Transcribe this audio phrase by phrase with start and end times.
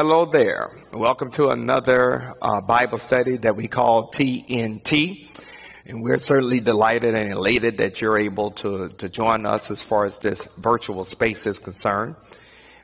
[0.00, 0.70] Hello there.
[0.94, 5.28] Welcome to another uh, Bible study that we call TNT.
[5.84, 10.06] And we're certainly delighted and elated that you're able to, to join us as far
[10.06, 12.16] as this virtual space is concerned.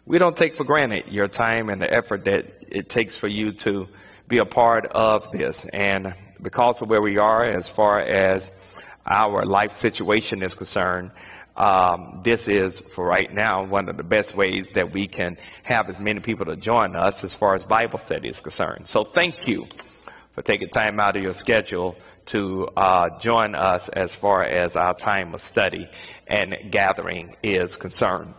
[0.04, 3.52] We don't take for granted your time and the effort that it takes for you
[3.64, 3.88] to
[4.28, 5.64] be a part of this.
[5.72, 6.12] And
[6.42, 8.52] because of where we are as far as
[9.06, 11.12] our life situation is concerned,
[11.56, 15.88] um, this is, for right now, one of the best ways that we can have
[15.88, 18.86] as many people to join us as far as Bible study is concerned.
[18.86, 19.66] So thank you
[20.32, 21.96] for taking time out of your schedule
[22.26, 25.88] to uh, join us as far as our time of study
[26.26, 28.34] and gathering is concerned.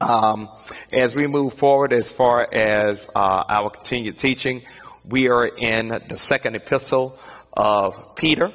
[0.00, 0.48] Um,
[0.90, 4.62] as we move forward, as far as uh, our continued teaching,
[5.04, 7.18] we are in the second epistle
[7.52, 8.52] of Peter.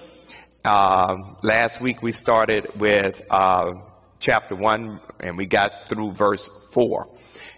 [0.67, 3.71] Uh, last week we started with uh,
[4.19, 7.07] chapter 1 and we got through verse 4.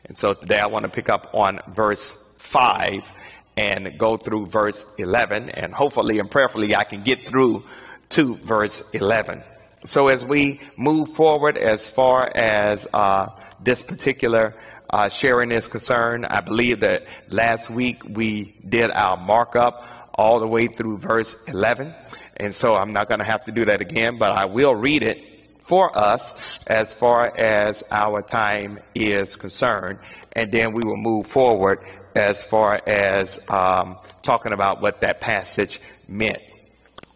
[0.05, 3.11] And so today I want to pick up on verse 5
[3.57, 5.49] and go through verse 11.
[5.49, 7.63] And hopefully and prayerfully I can get through
[8.09, 9.41] to verse 11.
[9.85, 14.53] So as we move forward as far as uh, this particular
[14.87, 20.47] uh, sharing is concerned, I believe that last week we did our markup all the
[20.47, 21.95] way through verse 11.
[22.39, 25.03] And so I'm not going to have to do that again, but I will read
[25.03, 25.23] it
[25.63, 26.33] for us
[26.65, 29.99] as far as our time is concerned.
[30.31, 31.79] And then we will move forward
[32.15, 36.41] as far as um, talking about what that passage meant.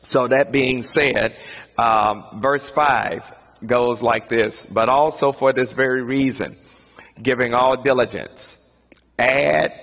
[0.01, 1.35] So, that being said,
[1.77, 3.33] um, verse 5
[3.65, 6.57] goes like this But also for this very reason,
[7.21, 8.57] giving all diligence,
[9.17, 9.73] add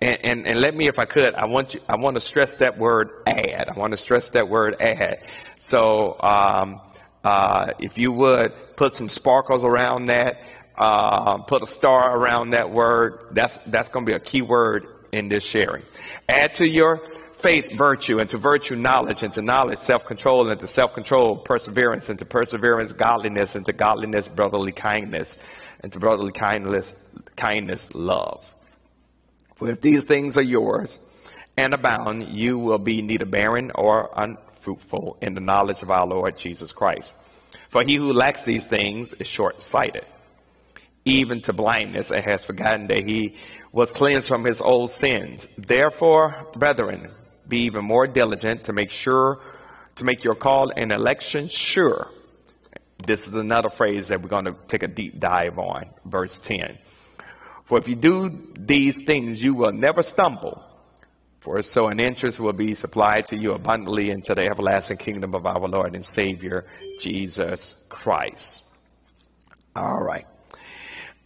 [0.00, 2.56] and, and, and, let me, if I could, I want you, I want to stress
[2.56, 3.68] that word add.
[3.68, 5.20] I want to stress that word add.
[5.58, 6.80] So, um,
[7.24, 10.40] uh, if you would put some sparkles around that,
[10.76, 14.86] uh, put a star around that word, that's, that's going to be a key word
[15.10, 15.82] in this sharing.
[16.28, 20.66] Add to your faith virtue, and to virtue knowledge, and to knowledge self-control, and to
[20.66, 25.36] self-control perseverance, and to perseverance godliness, and to godliness brotherly kindness,
[25.80, 26.94] and to brotherly kindness,
[27.36, 28.54] kindness love.
[29.58, 31.00] For if these things are yours
[31.56, 36.38] and abound, you will be neither barren or unfruitful in the knowledge of our Lord
[36.38, 37.12] Jesus Christ.
[37.68, 40.06] For he who lacks these things is short sighted,
[41.04, 43.34] even to blindness, and has forgotten that he
[43.72, 45.48] was cleansed from his old sins.
[45.58, 47.10] Therefore, brethren,
[47.48, 49.40] be even more diligent to make sure
[49.96, 52.08] to make your call and election sure.
[53.04, 56.78] This is another phrase that we're going to take a deep dive on, verse 10.
[57.68, 60.64] For if you do these things, you will never stumble.
[61.40, 65.44] For so an interest will be supplied to you abundantly into the everlasting kingdom of
[65.44, 66.64] our Lord and Savior,
[66.98, 68.64] Jesus Christ.
[69.76, 70.26] All right.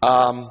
[0.03, 0.50] Um,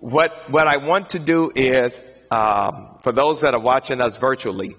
[0.00, 4.76] what, what I want to do is, um, for those that are watching us virtually,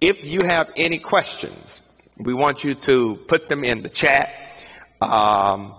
[0.00, 1.82] if you have any questions,
[2.16, 4.34] we want you to put them in the chat.
[5.02, 5.74] Um,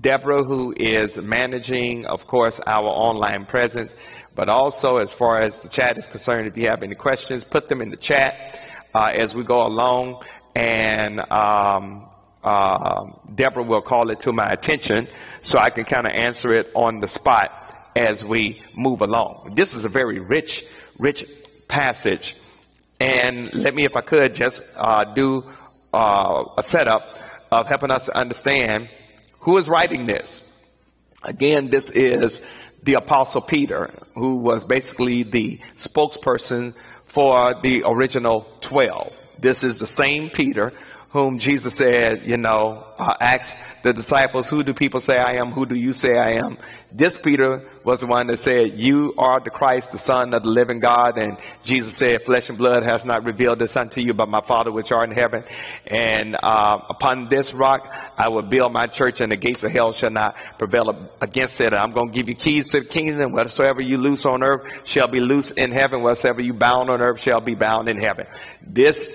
[0.00, 3.94] Deborah, who is managing, of course, our online presence,
[4.34, 7.68] but also as far as the chat is concerned, if you have any questions, put
[7.68, 8.60] them in the chat
[8.94, 10.22] uh, as we go along,
[10.56, 12.06] and um,
[12.42, 15.08] uh, Deborah will call it to my attention
[15.42, 19.52] so I can kind of answer it on the spot as we move along.
[19.54, 20.64] This is a very rich,
[20.98, 21.24] rich
[21.68, 22.36] passage,
[22.98, 25.44] and let me, if I could, just uh, do
[25.92, 27.16] uh, a setup
[27.52, 28.88] of helping us understand
[29.44, 30.42] who is writing this?
[31.22, 32.40] Again, this is
[32.82, 36.74] the Apostle Peter, who was basically the spokesperson
[37.04, 39.20] for the original 12.
[39.38, 40.72] This is the same Peter
[41.14, 45.52] whom Jesus said, you know, uh, asked the disciples, who do people say I am?
[45.52, 46.58] Who do you say I am?
[46.90, 50.48] This Peter was the one that said, you are the Christ, the son of the
[50.48, 51.16] living God.
[51.16, 54.72] And Jesus said, flesh and blood has not revealed this unto you, but my father
[54.72, 55.44] which art in heaven.
[55.86, 59.92] And, uh, upon this rock, I will build my church and the gates of hell
[59.92, 61.72] shall not prevail against it.
[61.72, 63.30] I'm going to give you keys to the kingdom.
[63.30, 66.02] Whatsoever you loose on earth shall be loose in heaven.
[66.02, 68.26] Whatsoever you bound on earth shall be bound in heaven.
[68.66, 69.06] This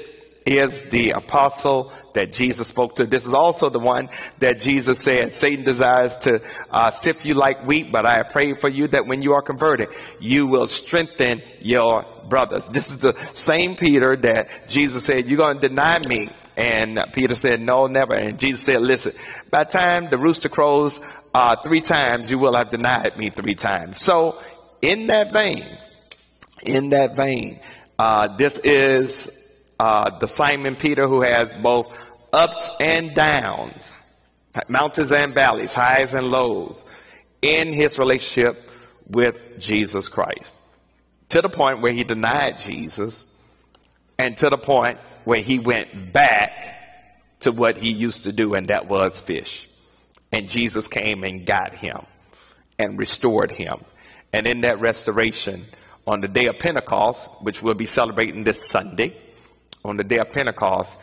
[0.45, 3.05] is the apostle that Jesus spoke to.
[3.05, 4.09] This is also the one
[4.39, 6.41] that Jesus said, Satan desires to
[6.71, 9.89] uh, sift you like wheat, but I pray for you that when you are converted,
[10.19, 12.65] you will strengthen your brothers.
[12.65, 16.29] This is the same Peter that Jesus said, you're going to deny me.
[16.57, 18.15] And Peter said, no, never.
[18.15, 19.13] And Jesus said, listen,
[19.49, 20.99] by the time the rooster crows
[21.33, 23.97] uh, three times, you will have denied me three times.
[23.99, 24.41] So
[24.81, 25.65] in that vein,
[26.63, 27.61] in that vein,
[27.97, 29.38] uh, this is
[29.79, 31.87] uh, the Simon Peter who has both
[32.33, 33.91] ups and downs,
[34.67, 36.83] mountains and valleys, highs and lows
[37.41, 38.69] in his relationship
[39.07, 40.55] with Jesus Christ.
[41.29, 43.25] to the point where he denied Jesus,
[44.17, 46.51] and to the point where he went back
[47.41, 49.69] to what he used to do, and that was fish.
[50.31, 52.01] And Jesus came and got him
[52.77, 53.79] and restored him.
[54.33, 55.65] And in that restoration,
[56.05, 59.15] on the day of Pentecost, which we'll be celebrating this Sunday,
[59.83, 60.97] on the day of Pentecost,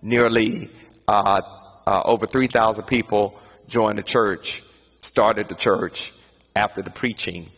[0.00, 0.70] nearly
[1.08, 1.42] uh,
[1.86, 3.38] uh, over 3,000 people
[3.68, 4.62] joined the church,
[5.00, 6.12] started the church
[6.54, 7.50] after the preaching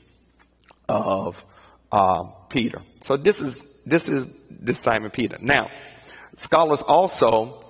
[0.88, 1.44] of
[1.92, 2.82] uh, Peter.
[3.00, 5.36] So this is this is this Simon Peter.
[5.40, 5.70] Now,
[6.36, 7.64] scholars also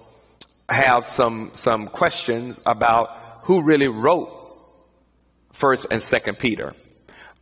[0.68, 4.30] have some some questions about who really wrote
[5.52, 6.74] First and Second Peter,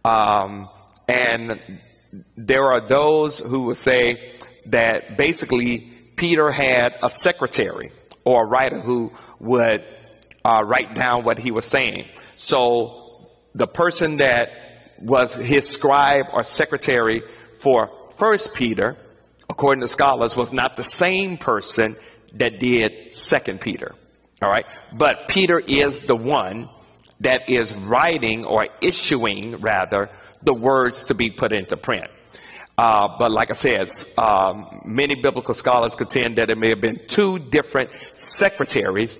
[0.04, 0.68] um,
[1.08, 1.60] and
[2.36, 4.34] there are those who will say
[4.66, 5.78] that basically
[6.16, 7.92] Peter had a secretary
[8.24, 9.84] or a writer who would
[10.44, 12.06] uh, write down what he was saying.
[12.36, 14.50] So the person that
[14.98, 17.22] was his scribe or secretary
[17.58, 18.96] for First Peter,
[19.48, 21.96] according to scholars, was not the same person
[22.34, 23.94] that did Second Peter.
[24.40, 26.68] All right, but Peter is the one
[27.20, 30.10] that is writing or issuing, rather,
[30.42, 32.10] the words to be put into print.
[32.82, 33.88] Uh, but like I said,
[34.18, 39.12] um, many biblical scholars contend that it may have been two different secretaries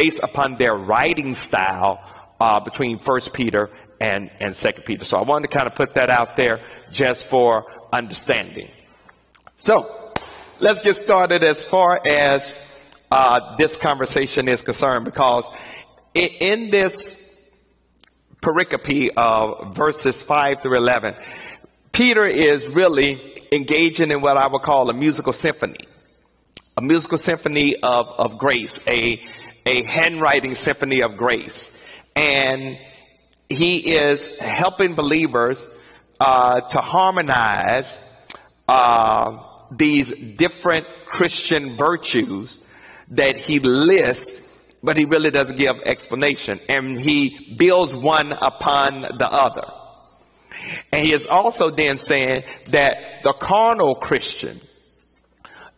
[0.00, 1.94] based upon their writing style
[2.40, 5.04] uh, between First Peter and and Second Peter.
[5.06, 6.60] So I wanted to kind of put that out there
[6.90, 8.68] just for understanding.
[9.54, 9.74] So
[10.60, 12.54] let's get started as far as
[13.10, 15.48] uh, this conversation is concerned, because
[16.14, 17.24] in this
[18.42, 21.14] pericope of verses five through eleven,
[21.96, 23.18] Peter is really
[23.50, 25.78] engaging in what I would call a musical symphony,
[26.76, 29.24] a musical symphony of, of grace, a,
[29.64, 31.72] a handwriting symphony of grace.
[32.14, 32.78] And
[33.48, 35.66] he is helping believers
[36.20, 37.98] uh, to harmonize
[38.68, 39.38] uh,
[39.70, 42.58] these different Christian virtues
[43.12, 46.60] that he lists, but he really doesn't give explanation.
[46.68, 49.72] And he builds one upon the other.
[50.92, 54.60] And he is also then saying that the carnal Christian,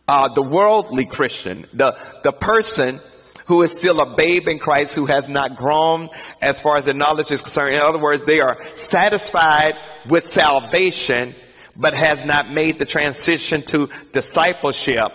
[0.07, 2.99] uh, the worldly Christian, the, the person
[3.45, 6.93] who is still a babe in Christ, who has not grown as far as the
[6.93, 7.73] knowledge is concerned.
[7.73, 9.75] In other words, they are satisfied
[10.07, 11.33] with salvation,
[11.75, 15.11] but has not made the transition to discipleship,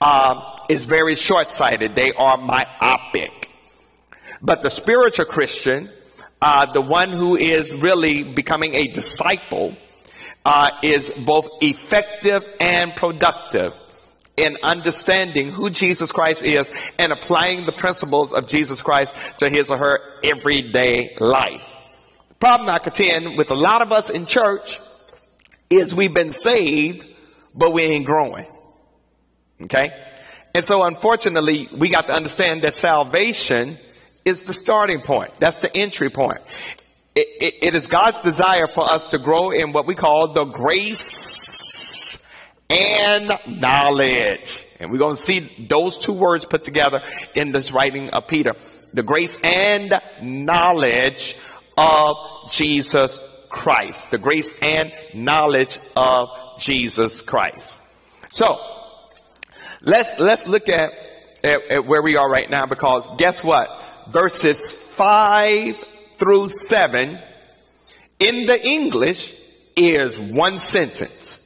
[0.00, 1.94] uh, is very short sighted.
[1.94, 3.48] They are myopic.
[4.40, 5.88] But the spiritual Christian,
[6.42, 9.76] uh, the one who is really becoming a disciple
[10.44, 13.78] uh, is both effective and productive
[14.36, 19.70] in understanding who Jesus Christ is and applying the principles of Jesus Christ to his
[19.70, 21.64] or her everyday life.
[22.30, 24.80] The problem I contend with a lot of us in church
[25.70, 27.06] is we've been saved,
[27.54, 28.46] but we ain't growing.
[29.62, 29.92] Okay?
[30.56, 33.78] And so unfortunately, we got to understand that salvation
[34.24, 35.32] is the starting point.
[35.38, 36.40] That's the entry point.
[37.14, 40.44] It, it, it is God's desire for us to grow in what we call the
[40.44, 42.32] grace
[42.70, 44.64] and knowledge.
[44.80, 47.02] And we're going to see those two words put together
[47.34, 48.54] in this writing of Peter.
[48.94, 51.36] The grace and knowledge
[51.76, 52.16] of
[52.50, 54.10] Jesus Christ.
[54.10, 57.80] The grace and knowledge of Jesus Christ.
[58.30, 58.58] So,
[59.82, 60.92] let's, let's look at,
[61.44, 63.81] at, at where we are right now because guess what?
[64.10, 65.84] Verses 5
[66.16, 67.18] through 7
[68.18, 69.34] in the English
[69.76, 71.38] is one sentence.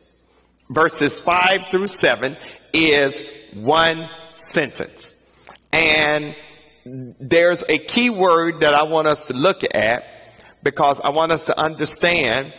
[0.69, 2.37] Verses 5 through 7
[2.73, 5.15] is one sentence.
[5.73, 6.35] And
[6.85, 10.05] there's a key word that I want us to look at
[10.63, 12.53] because I want us to understand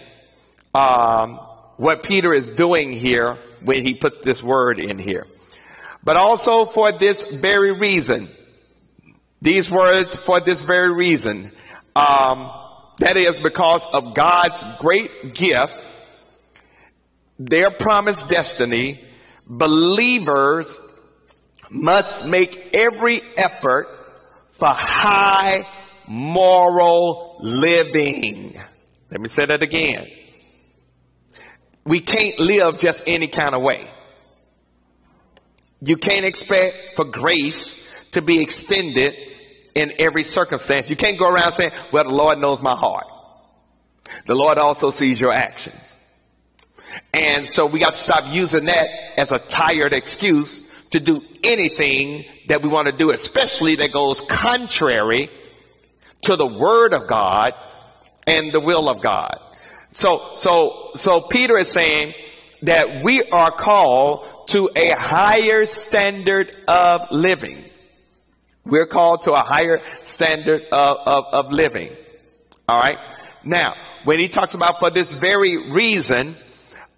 [0.74, 1.36] um,
[1.77, 5.27] what Peter is doing here when he put this word in here.
[6.04, 8.30] But also for this very reason,
[9.41, 11.51] these words for this very reason.
[11.96, 12.51] Um,
[13.00, 15.75] that is because of God's great gift,
[17.38, 19.03] their promised destiny,
[19.46, 20.82] believers
[21.70, 23.88] must make every effort
[24.51, 25.67] for high
[26.08, 28.60] moral living.
[29.12, 30.08] Let me say that again.
[31.84, 33.89] We can't live just any kind of way.
[35.82, 39.15] You can't expect for grace to be extended
[39.77, 40.89] in every circumstance.
[40.89, 43.05] You can't go around saying, well, the Lord knows my heart.
[44.25, 45.96] The Lord also sees your actions.
[47.13, 52.25] And so we got to stop using that as a tired excuse to do anything
[52.48, 55.29] that we want to do, especially that goes contrary
[56.22, 57.53] to the word of God
[58.25, 59.39] and the will of God.
[59.91, 62.15] So, so, so Peter is saying
[62.63, 67.65] that we are called to a higher standard of living.
[68.67, 71.95] We're called to a higher standard of, of, of living.
[72.67, 73.00] All right.
[73.43, 76.36] Now, when he talks about for this very reason,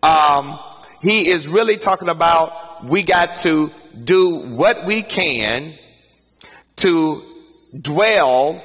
[0.01, 0.59] um,
[0.99, 3.71] he is really talking about we got to
[4.03, 5.75] do what we can
[6.77, 7.23] to
[7.79, 8.63] dwell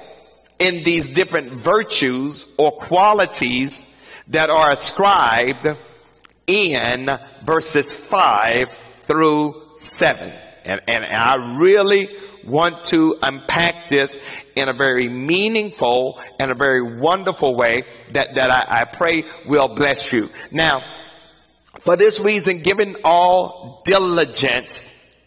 [0.58, 3.84] in these different virtues or qualities
[4.28, 5.76] that are ascribed
[6.46, 10.32] in verses 5 through 7.
[10.64, 12.08] And, and I really
[12.46, 14.18] want to unpack this
[14.54, 19.68] in a very meaningful and a very wonderful way that, that I, I pray will
[19.68, 20.30] bless you.
[20.50, 20.84] Now,
[21.80, 24.84] for this reason, given all diligence,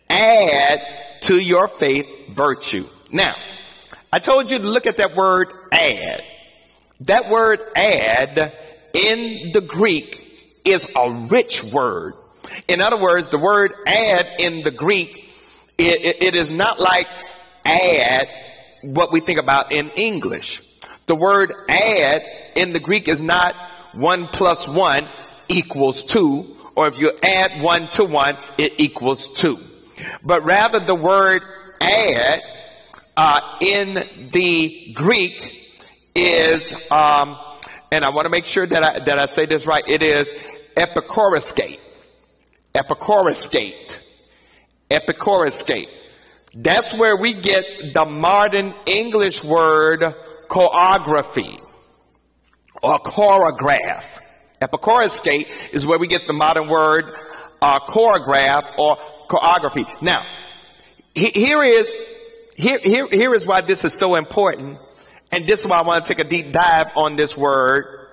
[0.10, 0.82] add
[1.22, 2.88] to your faith virtue.
[3.12, 3.36] Now,
[4.12, 6.24] I told you to look at that word add.
[7.02, 8.54] That word add
[8.94, 10.24] in the Greek
[10.66, 12.14] is a rich word.
[12.68, 15.27] In other words, the word add in the Greek,
[15.78, 17.08] it, it, it is not like
[17.66, 18.30] add
[18.82, 20.62] what we think about in English.
[21.06, 22.24] The word add
[22.56, 23.56] in the Greek is not
[23.94, 25.08] one plus one
[25.48, 29.60] equals two, or if you add one to one, it equals two.
[30.24, 31.42] But rather the word
[31.80, 32.42] add
[33.16, 35.80] uh, in the Greek
[36.14, 37.38] is, um,
[37.92, 40.32] and I want to make sure that I, that I say this right, it is
[40.76, 41.80] epikoriskate.
[44.90, 45.88] Epikoriskate.
[45.88, 45.90] Epikoriskate.
[46.60, 50.16] That's where we get the modern English word
[50.50, 51.62] choreography
[52.82, 54.04] or choreograph.
[54.60, 57.16] Epikoriskate is where we get the modern word
[57.62, 58.98] uh, choreograph or
[59.30, 59.86] choreography.
[60.02, 60.26] Now,
[61.14, 61.96] he, here is
[62.56, 64.80] here, here, here is why this is so important,
[65.32, 68.08] and this is why I want to take a deep dive on this word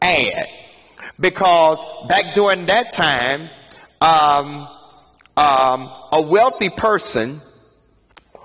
[0.00, 0.46] add,
[1.18, 3.50] because back during that time,
[4.00, 4.68] um,
[5.36, 7.40] um, a wealthy person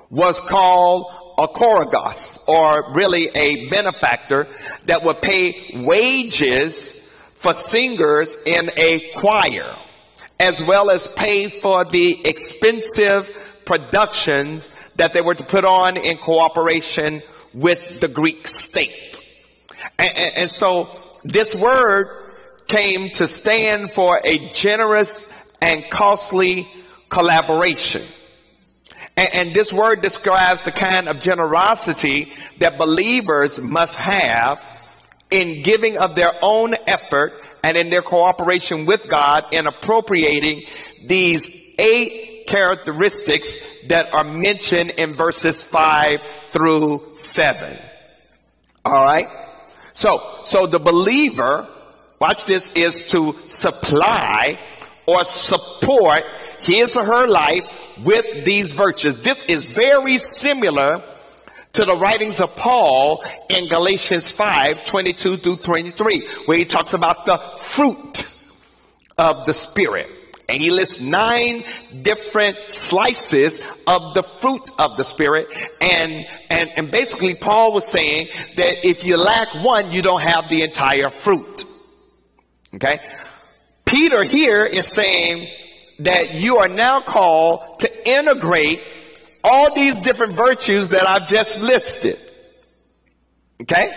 [0.09, 4.47] was called a choragos, or really a benefactor
[4.85, 6.95] that would pay wages
[7.33, 9.75] for singers in a choir,
[10.39, 16.17] as well as pay for the expensive productions that they were to put on in
[16.17, 17.21] cooperation
[17.53, 19.21] with the Greek state.
[19.99, 20.89] And, and, and so
[21.23, 22.07] this word
[22.67, 26.67] came to stand for a generous and costly
[27.09, 28.03] collaboration.
[29.17, 34.61] And, and, this word describes the kind of generosity that believers must have
[35.31, 40.65] in giving of their own effort and in their cooperation with God in appropriating
[41.03, 43.57] these eight characteristics
[43.87, 47.77] that are mentioned in verses 5 through 7.
[48.83, 49.27] All right?
[49.93, 51.67] So, so the believer,
[52.19, 54.59] watch this, is to supply
[55.05, 56.23] or support
[56.59, 57.69] his or her life
[58.03, 59.19] with these virtues.
[59.21, 61.03] This is very similar
[61.73, 67.25] to the writings of Paul in Galatians 5 22 through 23, where he talks about
[67.25, 68.25] the fruit
[69.17, 70.09] of the Spirit.
[70.47, 71.65] And he lists nine
[72.03, 75.47] different slices of the fruit of the Spirit.
[75.81, 80.47] And, and, and basically, Paul was saying that if you lack one, you don't have
[80.49, 81.65] the entire fruit.
[82.75, 82.99] Okay?
[83.85, 85.47] Peter here is saying
[85.99, 88.81] that you are now called to integrate
[89.43, 92.19] all these different virtues that I've just listed.
[93.61, 93.95] Okay?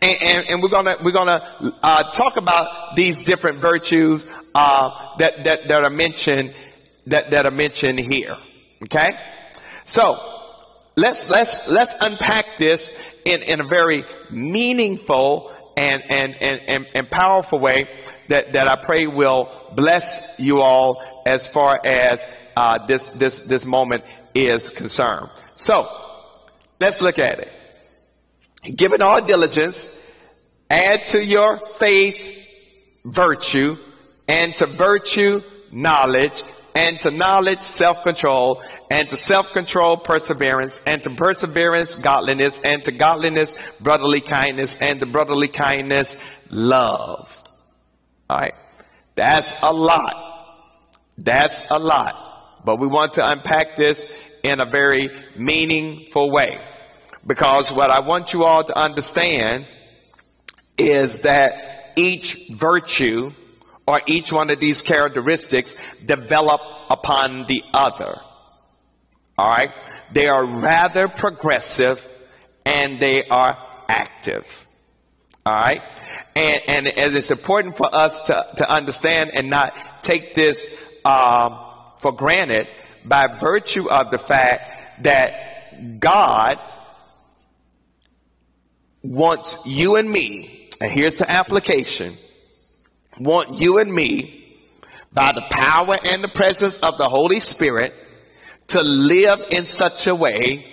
[0.00, 5.44] And, and, and we're gonna we're gonna uh, talk about these different virtues uh, that,
[5.44, 6.54] that that are mentioned
[7.06, 8.36] that that are mentioned here.
[8.82, 9.16] Okay,
[9.84, 10.18] so
[10.96, 12.92] let's let's let's unpack this
[13.24, 17.88] in, in a very meaningful and, and, and, and, and powerful way
[18.28, 22.24] that, that I pray will bless you all as far as
[22.56, 25.30] uh, this, this, this moment is concerned.
[25.54, 25.88] So,
[26.80, 27.52] let's look at it.
[28.76, 29.88] Given all diligence,
[30.70, 32.16] add to your faith
[33.04, 33.76] virtue,
[34.28, 41.96] and to virtue knowledge, and to knowledge self-control, and to self-control perseverance, and to perseverance
[41.96, 46.16] godliness, and to godliness brotherly kindness, and to brotherly kindness
[46.50, 47.41] love.
[48.32, 48.54] All right.
[49.14, 50.16] That's a lot.
[51.18, 52.64] That's a lot.
[52.64, 54.06] But we want to unpack this
[54.42, 56.58] in a very meaningful way.
[57.26, 59.66] Because what I want you all to understand
[60.78, 63.32] is that each virtue
[63.86, 68.18] or each one of these characteristics develop upon the other.
[69.36, 69.72] All right?
[70.10, 72.08] They are rather progressive
[72.64, 73.58] and they are
[73.88, 74.61] active.
[75.44, 75.82] All right?
[76.36, 80.72] And, and, and it's important for us to, to understand and not take this
[81.04, 81.58] um,
[81.98, 82.68] for granted
[83.04, 86.58] by virtue of the fact that God
[89.02, 92.16] wants you and me, and here's the application,
[93.18, 94.38] want you and me
[95.12, 97.94] by the power and the presence of the Holy Spirit
[98.68, 100.66] to live in such a way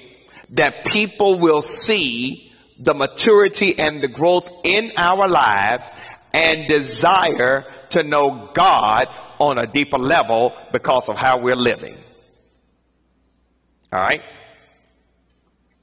[0.52, 2.49] that people will see
[2.80, 5.90] the maturity and the growth in our lives
[6.34, 11.98] and desire to know God on a deeper level because of how we're living.
[13.92, 14.22] All right?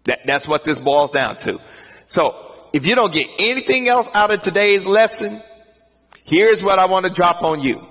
[0.04, 1.60] That, that's what this boils down to.
[2.06, 5.40] So, if you don't get anything else out of today's lesson,
[6.24, 7.86] here's what I want to drop on you.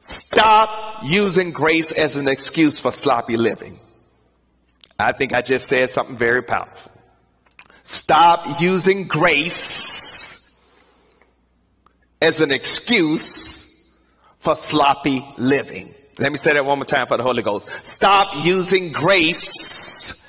[0.00, 3.78] Stop using grace as an excuse for sloppy living.
[4.98, 6.92] I think I just said something very powerful.
[7.90, 10.56] Stop using grace
[12.22, 13.82] as an excuse
[14.38, 15.92] for sloppy living.
[16.16, 17.68] Let me say that one more time for the Holy Ghost.
[17.82, 20.24] Stop using grace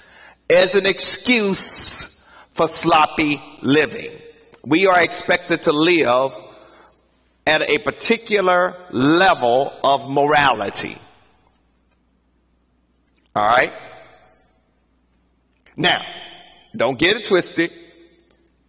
[0.50, 4.12] as an excuse for sloppy living.
[4.65, 6.36] We are expected to live
[7.45, 10.97] at a particular level of morality.
[13.36, 13.71] All right?
[15.78, 16.04] Now,
[16.75, 17.71] don't get it twisted,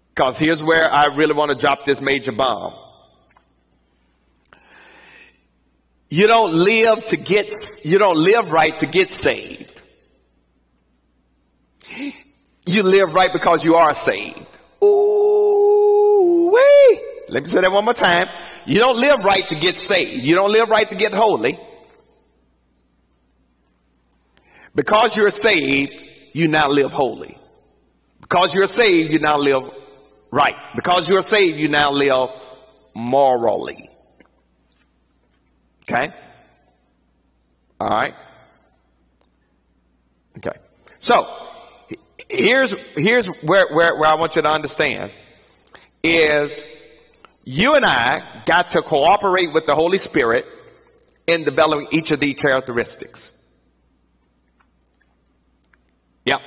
[0.08, 2.74] because here's where I really want to drop this major bomb.
[6.10, 7.50] You don't live to get,
[7.84, 9.80] you don't live right to get saved.
[12.66, 14.46] You live right because you are saved.
[14.84, 17.00] Ooh, wait.
[17.28, 18.28] Let me say that one more time.
[18.66, 20.22] You don't live right to get saved.
[20.22, 21.58] You don't live right to get holy.
[24.74, 25.94] Because you're saved,
[26.34, 27.38] you now live holy.
[28.32, 29.70] Because you're saved, you now live
[30.30, 30.56] right.
[30.74, 32.30] Because you're saved, you now live
[32.94, 33.90] morally.
[35.82, 36.14] Okay?
[37.78, 38.14] All right?
[40.38, 40.58] Okay.
[40.98, 41.28] So,
[42.30, 45.10] here's, here's where, where, where I want you to understand
[46.02, 46.64] is
[47.44, 50.46] you and I got to cooperate with the Holy Spirit
[51.26, 53.30] in developing each of these characteristics.
[56.24, 56.40] Yep.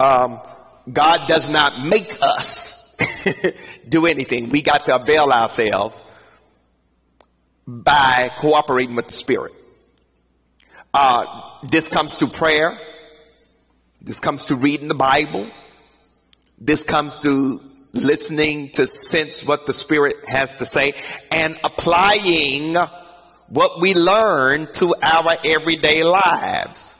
[0.00, 0.42] Um,
[0.92, 2.94] God does not make us
[3.88, 4.48] do anything.
[4.48, 6.02] We got to avail ourselves
[7.66, 9.54] by cooperating with the Spirit.
[10.94, 12.78] Uh, this comes to prayer.
[14.00, 15.50] This comes to reading the Bible.
[16.58, 17.60] This comes to
[17.92, 20.94] listening to sense what the Spirit has to say
[21.30, 22.76] and applying
[23.48, 26.94] what we learn to our everyday lives.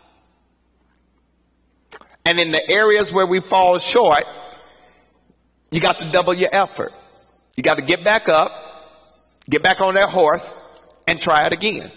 [2.28, 4.24] And in the areas where we fall short,
[5.70, 6.92] you got to double your effort.
[7.56, 8.52] You got to get back up,
[9.48, 10.54] get back on that horse,
[11.06, 11.90] and try it again.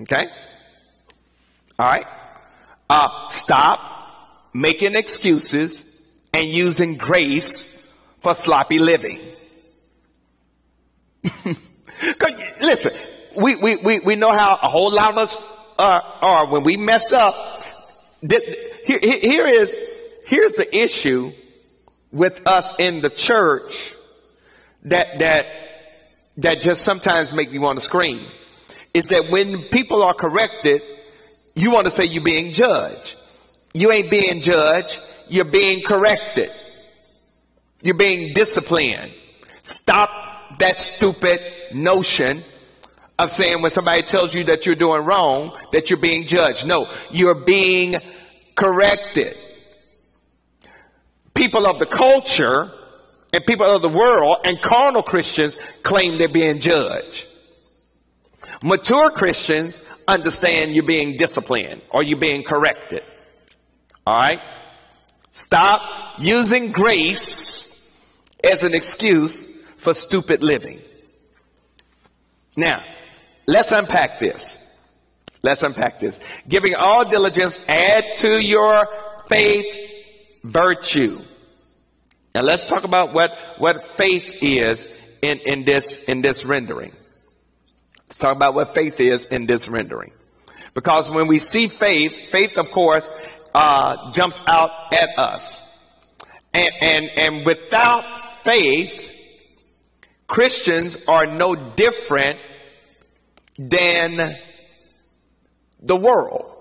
[0.00, 0.28] Okay?
[1.78, 2.04] All right?
[2.90, 5.86] Uh, stop making excuses
[6.34, 7.82] and using grace
[8.20, 9.22] for sloppy living.
[12.60, 12.92] listen,
[13.34, 15.42] we, we, we, we know how a whole lot of us
[15.78, 17.57] uh, are when we mess up.
[18.20, 19.76] Here, here is,
[20.26, 21.32] here's the issue
[22.10, 23.94] with us in the church
[24.84, 25.46] that, that,
[26.38, 28.26] that just sometimes make me want to scream.
[28.94, 30.82] Is that when people are corrected,
[31.54, 33.16] you want to say you're being judged.
[33.74, 36.50] You ain't being judged you're being corrected.
[37.82, 39.12] You're being disciplined.
[39.62, 40.10] Stop
[40.58, 41.40] that stupid
[41.74, 42.42] notion
[43.18, 46.66] of saying when somebody tells you that you're doing wrong, that you're being judged.
[46.66, 47.96] No, you're being
[48.54, 49.36] corrected.
[51.34, 52.70] People of the culture
[53.32, 57.26] and people of the world and carnal Christians claim they're being judged.
[58.62, 63.02] Mature Christians understand you're being disciplined or you're being corrected.
[64.06, 64.40] All right?
[65.32, 67.92] Stop using grace
[68.42, 70.80] as an excuse for stupid living.
[72.56, 72.82] Now,
[73.48, 74.64] let's unpack this.
[75.42, 76.20] Let's unpack this.
[76.48, 78.86] Giving all diligence, add to your
[79.26, 79.66] faith
[80.44, 81.20] virtue.
[82.34, 84.88] Now let's talk about what, what faith is
[85.22, 86.92] in, in this in this rendering.
[88.06, 90.12] Let's talk about what faith is in this rendering.
[90.74, 93.10] Because when we see faith, faith of course
[93.54, 95.60] uh, jumps out at us.
[96.54, 98.04] And, and, and without
[98.42, 99.10] faith,
[100.26, 102.38] Christians are no different
[103.58, 104.36] than
[105.80, 106.54] the world.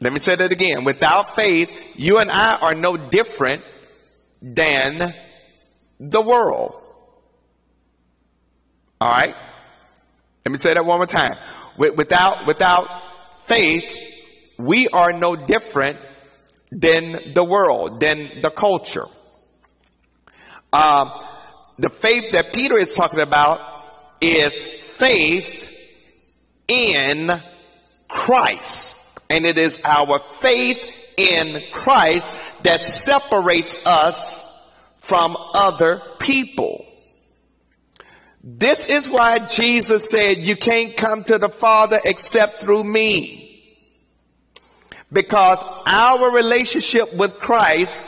[0.00, 0.84] Let me say that again.
[0.84, 3.64] Without faith, you and I are no different
[4.40, 5.14] than
[5.98, 6.74] the world.
[9.00, 9.34] All right?
[10.44, 11.36] Let me say that one more time.
[11.76, 12.88] Without, without
[13.46, 13.94] faith,
[14.58, 15.98] we are no different
[16.70, 19.06] than the world, than the culture.
[20.72, 21.24] Uh,
[21.78, 23.60] the faith that Peter is talking about
[24.20, 24.64] is
[24.98, 25.68] faith
[26.68, 27.40] in
[28.08, 28.98] Christ.
[29.28, 30.80] And it is our faith
[31.16, 34.44] in Christ that separates us
[34.98, 36.84] from other people.
[38.42, 43.42] This is why Jesus said, You can't come to the Father except through me.
[45.12, 48.04] Because our relationship with Christ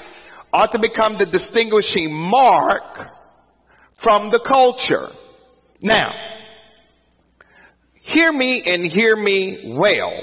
[0.52, 3.10] ought to become the distinguishing mark
[3.94, 5.08] from the culture.
[5.80, 6.14] Now,
[8.08, 10.18] hear me and hear me well.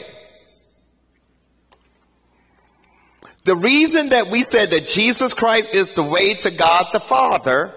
[3.43, 7.71] The reason that we said that Jesus Christ is the way to God the Father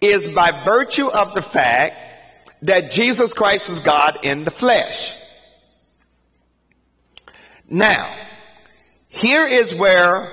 [0.00, 1.94] is by virtue of the fact
[2.62, 5.14] that Jesus Christ was God in the flesh.
[7.68, 8.10] Now,
[9.08, 10.32] here is where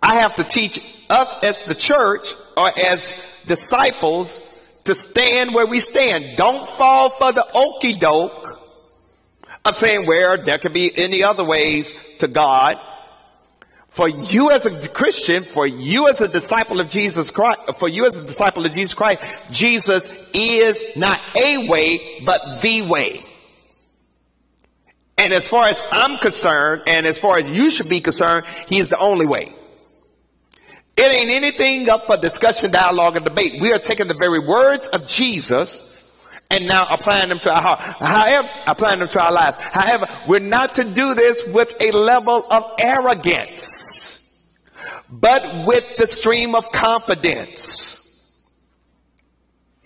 [0.00, 3.14] I have to teach us as the church or as
[3.46, 4.40] disciples
[4.84, 6.36] to stand where we stand.
[6.36, 8.60] Don't fall for the okey doke
[9.64, 12.78] of saying where there could be any other ways to God.
[13.88, 18.06] For you as a Christian, for you as a disciple of Jesus Christ, for you
[18.06, 23.24] as a disciple of Jesus Christ, Jesus is not a way, but the way.
[25.16, 28.88] And as far as I'm concerned, and as far as you should be concerned, he's
[28.88, 29.54] the only way.
[30.96, 33.60] It ain't anything up for discussion, dialogue, and debate.
[33.60, 35.82] We are taking the very words of Jesus
[36.50, 37.80] and now applying them to our heart.
[37.80, 39.56] However, applying them to our lives.
[39.58, 44.48] However, we're not to do this with a level of arrogance,
[45.10, 48.22] but with the stream of confidence.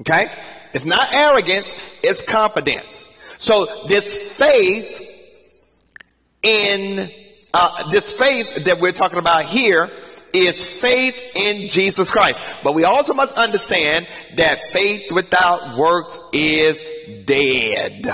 [0.00, 0.30] Okay?
[0.74, 3.08] It's not arrogance, it's confidence.
[3.38, 5.00] So this faith
[6.42, 7.10] in
[7.54, 9.90] uh, this faith that we're talking about here
[10.46, 12.38] is faith in Jesus Christ.
[12.62, 16.82] But we also must understand that faith without works is
[17.24, 18.06] dead.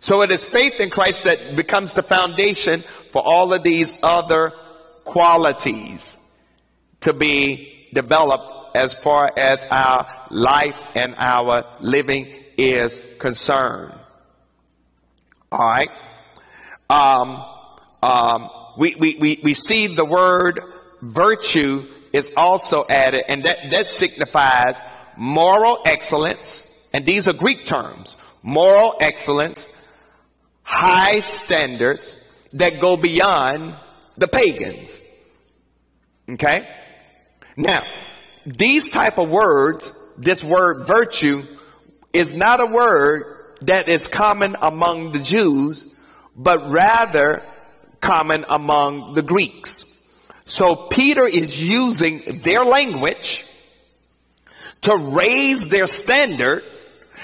[0.00, 4.52] So it is faith in Christ that becomes the foundation for all of these other
[5.04, 6.16] qualities
[7.00, 13.94] to be developed as far as our life and our living is concerned.
[15.52, 15.90] All right.
[16.88, 17.44] Um,
[18.02, 20.60] um, we, we, we, we see the word
[21.02, 24.80] virtue is also added, and that, that signifies
[25.16, 26.66] moral excellence.
[26.92, 29.68] And these are Greek terms moral excellence,
[30.62, 32.16] high standards
[32.52, 33.74] that go beyond
[34.16, 35.00] the pagans.
[36.28, 36.68] Okay?
[37.56, 37.84] Now,
[38.46, 41.44] these type of words, this word virtue,
[42.12, 45.86] is not a word that is common among the Jews,
[46.34, 47.42] but rather
[48.00, 49.84] common among the Greeks.
[50.44, 53.44] So Peter is using their language
[54.82, 56.64] to raise their standard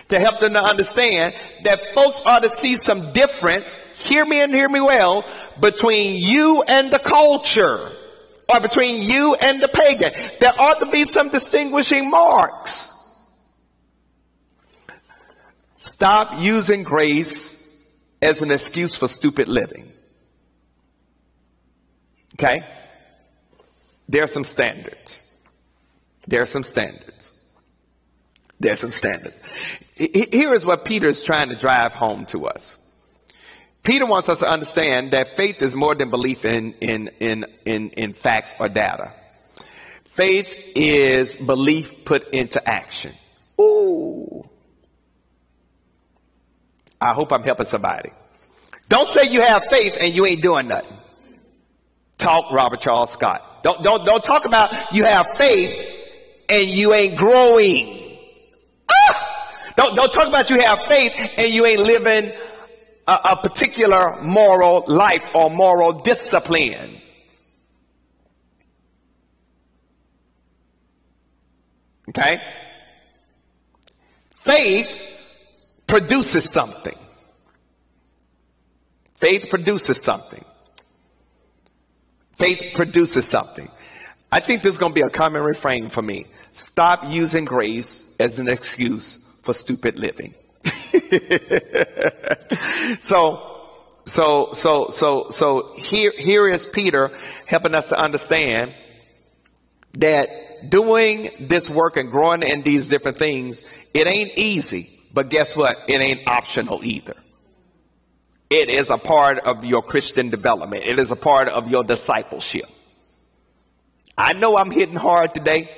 [0.09, 1.35] to help them to understand
[1.65, 5.25] that folks ought to see some difference, hear me and hear me well,
[5.59, 7.91] between you and the culture
[8.49, 10.13] or between you and the pagan.
[10.39, 12.93] There ought to be some distinguishing marks.
[15.79, 17.61] Stop using grace
[18.23, 19.93] as an excuse for stupid living.
[22.37, 22.67] Okay?
[24.09, 25.23] There are some standards.
[26.27, 27.33] There are some standards.
[28.61, 29.41] There are some standards.
[29.95, 32.77] Here is what Peter is trying to drive home to us.
[33.83, 37.91] Peter wants us to understand that faith is more than belief in, in, in, in,
[37.91, 39.13] in facts or data.
[40.05, 43.13] Faith is belief put into action.
[43.61, 44.49] Ooh.
[47.01, 48.11] I hope I'm helping somebody.
[48.89, 50.96] Don't say you have faith and you ain't doing nothing.
[52.19, 53.63] Talk Robert Charles Scott.
[53.63, 55.87] Don't, don't, don't talk about you have faith
[56.49, 58.19] and you ain't growing.
[58.89, 59.53] Ah!
[59.77, 62.33] Don't, don't talk about you have faith and you ain't living
[63.07, 67.01] a, a particular moral life or moral discipline.
[72.09, 72.41] Okay?
[74.31, 75.03] Faith
[75.87, 76.97] produces something.
[79.17, 80.45] Faith produces something.
[82.37, 83.69] Faith produces something.
[84.31, 86.27] I think this is going to be a common refrain for me.
[86.53, 90.35] Stop using grace as an excuse for stupid living.
[93.01, 93.61] so,
[94.05, 98.75] so, so, so, so here, here is Peter helping us to understand
[99.95, 100.29] that
[100.69, 103.63] doing this work and growing in these different things,
[103.95, 105.79] it ain't easy, but guess what?
[105.89, 107.17] It ain't optional either.
[108.49, 110.85] It is a part of your Christian development.
[110.85, 112.67] It is a part of your discipleship.
[114.17, 115.71] I know I'm hitting hard today.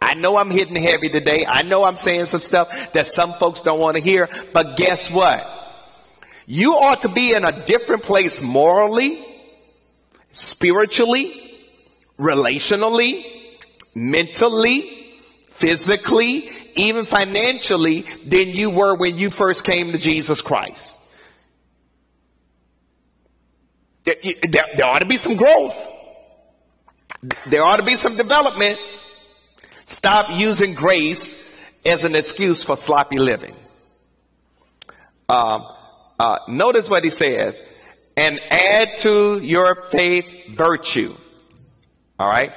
[0.00, 1.44] I know I'm hitting heavy today.
[1.44, 5.10] I know I'm saying some stuff that some folks don't want to hear, but guess
[5.10, 5.46] what?
[6.46, 9.22] You ought to be in a different place morally,
[10.32, 11.58] spiritually,
[12.18, 13.26] relationally,
[13.94, 15.12] mentally,
[15.48, 20.97] physically, even financially than you were when you first came to Jesus Christ.
[24.08, 25.76] There, there, there ought to be some growth.
[27.46, 28.78] There ought to be some development.
[29.84, 31.38] Stop using grace
[31.84, 33.54] as an excuse for sloppy living.
[35.28, 35.66] Um,
[36.18, 37.62] uh, notice what he says,
[38.16, 41.14] and add to your faith virtue.
[42.18, 42.52] All right?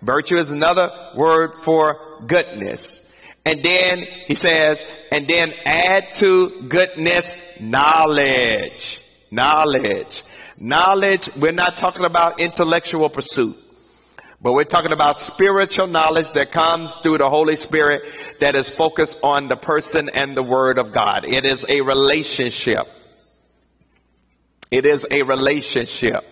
[0.00, 3.06] Virtue is another word for goodness.
[3.44, 9.02] And then he says, and then add to goodness knowledge.
[9.30, 10.24] Knowledge.
[10.64, 13.54] Knowledge, we're not talking about intellectual pursuit.
[14.40, 18.02] But we're talking about spiritual knowledge that comes through the Holy Spirit
[18.40, 21.26] that is focused on the person and the Word of God.
[21.26, 22.88] It is a relationship.
[24.70, 26.24] It is a relationship.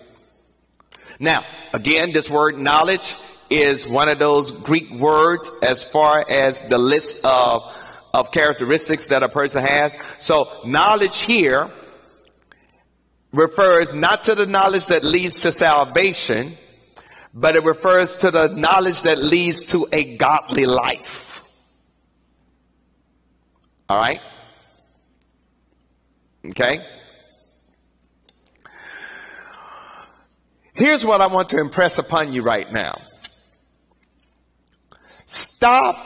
[1.19, 3.17] Now, again, this word knowledge
[3.51, 7.71] is one of those Greek words as far as the list of,
[8.15, 9.93] of characteristics that a person has.
[10.21, 11.71] So, knowledge here
[13.33, 16.57] refers not to the knowledge that leads to salvation,
[17.35, 21.43] but it refers to the knowledge that leads to a godly life.
[23.89, 24.21] All right?
[26.47, 26.85] Okay?
[30.75, 33.01] Here's what I want to impress upon you right now.
[35.27, 35.97] Stop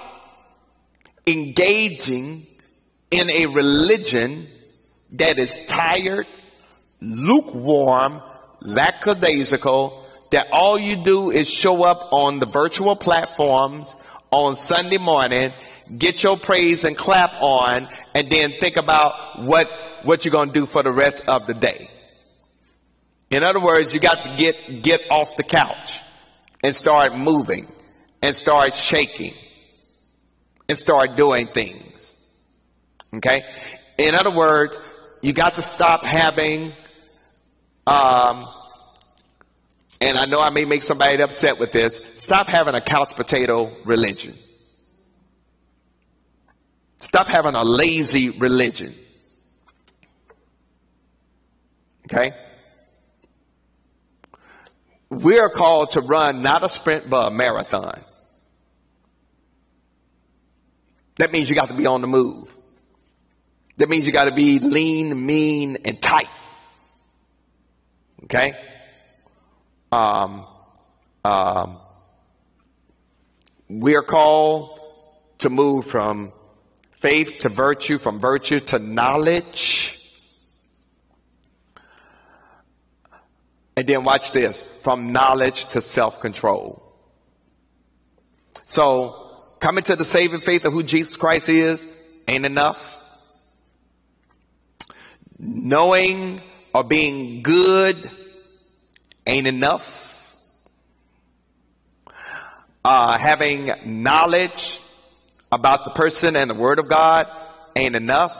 [1.26, 2.46] engaging
[3.10, 4.48] in a religion
[5.12, 6.26] that is tired,
[7.00, 8.22] lukewarm,
[8.60, 13.94] lackadaisical, that all you do is show up on the virtual platforms
[14.30, 15.52] on Sunday morning,
[15.96, 19.70] get your praise and clap on, and then think about what,
[20.02, 21.90] what you're going to do for the rest of the day.
[23.30, 26.00] In other words, you got to get, get off the couch
[26.62, 27.70] and start moving
[28.22, 29.34] and start shaking
[30.68, 32.14] and start doing things.
[33.14, 33.44] Okay?
[33.98, 34.80] In other words,
[35.22, 36.72] you got to stop having,
[37.86, 38.48] um,
[40.00, 43.74] and I know I may make somebody upset with this, stop having a couch potato
[43.84, 44.36] religion.
[46.98, 48.94] Stop having a lazy religion.
[52.06, 52.32] Okay?
[55.08, 58.00] We are called to run not a sprint, but a marathon.
[61.16, 62.54] That means you got to be on the move.
[63.78, 66.28] That means you got to be lean, mean, and tight.
[68.26, 68.54] Okay?
[69.90, 70.46] Um,
[71.24, 71.78] um,
[73.68, 74.80] we are called
[75.38, 76.32] to move from
[76.92, 79.96] faith to virtue, from virtue to knowledge
[83.76, 86.82] And then watch this from knowledge to self control.
[88.64, 91.86] So, coming to the saving faith of who Jesus Christ is
[92.26, 92.98] ain't enough.
[95.38, 96.40] Knowing
[96.76, 97.96] or being good
[99.26, 100.36] ain't enough.
[102.84, 104.78] Uh, having knowledge
[105.50, 107.28] about the person and the Word of God
[107.74, 108.36] ain't enough.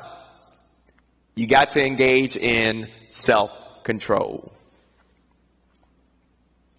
[1.35, 4.53] You got to engage in self control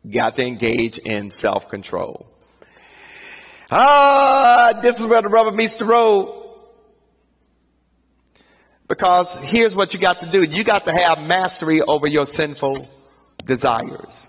[0.10, 2.28] got to engage in self control.
[3.72, 6.47] Ah, this is where the rubber meets the road.
[8.88, 12.90] Because here's what you got to do you got to have mastery over your sinful
[13.46, 14.28] desires.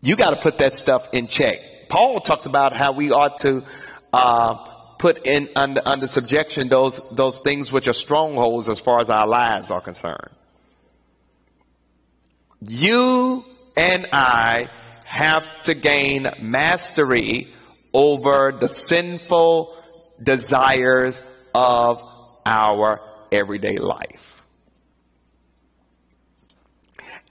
[0.00, 1.88] You got to put that stuff in check.
[1.88, 3.64] Paul talks about how we ought to
[4.12, 4.54] uh,
[4.98, 9.26] put in under, under subjection those, those things which are strongholds as far as our
[9.26, 10.30] lives are concerned.
[12.60, 13.44] You
[13.76, 14.68] and I
[15.04, 17.52] have to gain mastery
[17.92, 19.76] over the sinful
[20.22, 21.20] desires
[21.54, 22.02] of
[22.46, 24.42] our everyday life.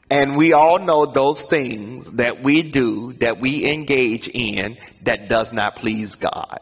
[0.10, 5.52] And we all know those things that we do, that we engage in, that does
[5.52, 6.60] not please God.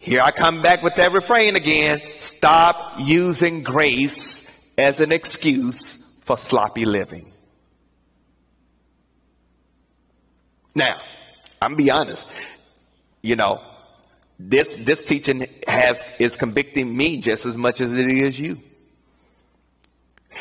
[0.00, 2.00] Here I come back with that refrain again.
[2.16, 4.46] Stop using grace
[4.78, 7.32] as an excuse for sloppy living.
[10.74, 11.00] Now,
[11.60, 12.26] I'm be honest.
[13.20, 13.60] You know,
[14.38, 18.60] this this teaching has is convicting me just as much as it is you.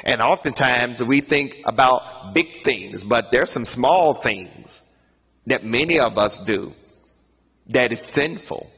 [0.03, 4.83] And oftentimes we think about big things, but there's some small things
[5.47, 6.73] that many of us do
[7.69, 8.69] that is sinful.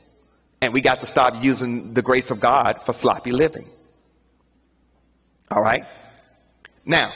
[0.61, 3.67] And we got to stop using the grace of God for sloppy living.
[5.51, 5.85] All right?
[6.85, 7.13] Now,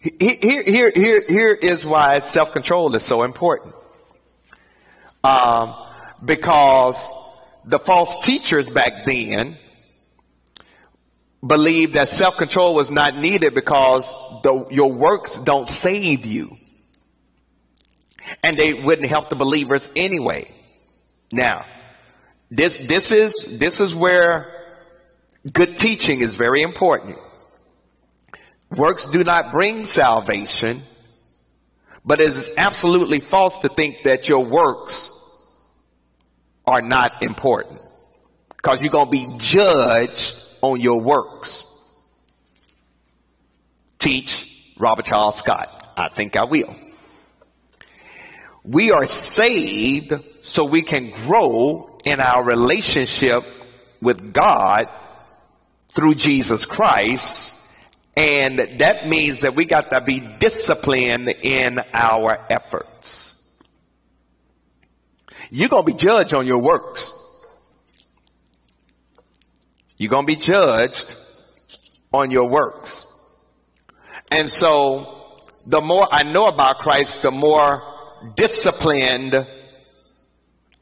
[0.00, 3.74] here, here, here, here is why self control is so important.
[5.22, 5.74] Um,
[6.22, 6.96] because
[7.64, 9.56] the false teachers back then
[11.46, 14.10] believed that self control was not needed because
[14.42, 16.56] the, your works don't save you.
[18.42, 20.50] And they wouldn't help the believers anyway.
[21.30, 21.66] Now,
[22.50, 24.50] this, this is, this is where
[25.52, 27.18] good teaching is very important.
[28.70, 30.82] Works do not bring salvation,
[32.04, 35.10] but it is absolutely false to think that your works
[36.66, 37.80] are not important
[38.56, 41.64] because you're going to be judged on your works.
[43.98, 45.92] Teach Robert Charles Scott.
[45.96, 46.74] I think I will.
[48.64, 53.44] We are saved so we can grow in our relationship
[54.00, 54.88] with God
[55.90, 57.54] through Jesus Christ.
[58.16, 62.93] And that means that we got to be disciplined in our efforts.
[65.56, 67.12] You're going to be judged on your works.
[69.96, 71.14] You're going to be judged
[72.12, 73.06] on your works.
[74.32, 77.84] And so the more I know about Christ, the more
[78.34, 79.46] disciplined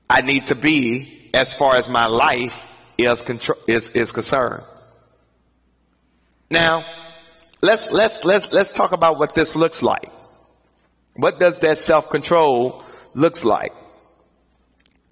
[0.08, 3.22] I need to be as far as my life is,
[3.66, 4.64] is, is concerned.
[6.50, 6.86] Now,
[7.60, 10.10] let's, let's, let's, let's talk about what this looks like.
[11.12, 12.82] What does that self-control
[13.12, 13.74] looks like?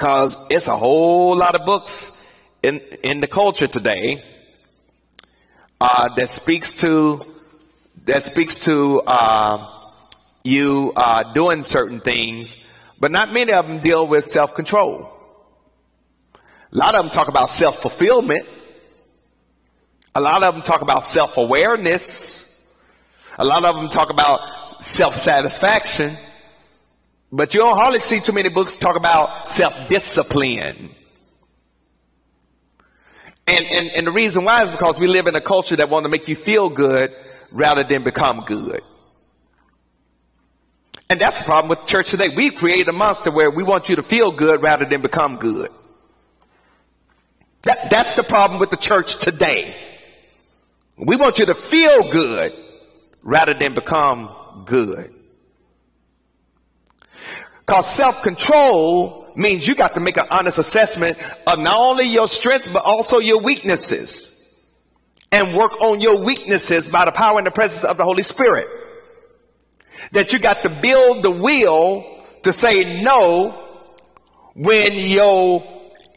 [0.00, 2.12] Cause it's a whole lot of books
[2.62, 4.24] in, in the culture today,
[5.78, 7.26] uh, that speaks to,
[8.06, 9.90] that speaks to, uh,
[10.42, 12.56] you uh, doing certain things,
[12.98, 15.12] but not many of them deal with self control.
[16.34, 16.38] A
[16.78, 18.48] lot of them talk about self fulfillment.
[20.14, 22.46] A lot of them talk about self awareness.
[23.36, 26.16] A lot of them talk about self satisfaction.
[27.32, 30.94] But you don't hardly see too many books talk about self discipline.
[33.46, 36.06] And, and, and the reason why is because we live in a culture that wants
[36.06, 37.14] to make you feel good
[37.50, 38.80] rather than become good.
[41.08, 42.28] And that's the problem with church today.
[42.28, 45.70] We've created a monster where we want you to feel good rather than become good.
[47.62, 49.74] That, that's the problem with the church today.
[50.96, 52.52] We want you to feel good
[53.22, 55.12] rather than become good.
[57.70, 61.16] Because self control means you got to make an honest assessment
[61.46, 64.44] of not only your strengths, but also your weaknesses.
[65.30, 68.66] And work on your weaknesses by the power and the presence of the Holy Spirit
[70.10, 73.50] that you got to build the will to say no
[74.56, 75.62] when your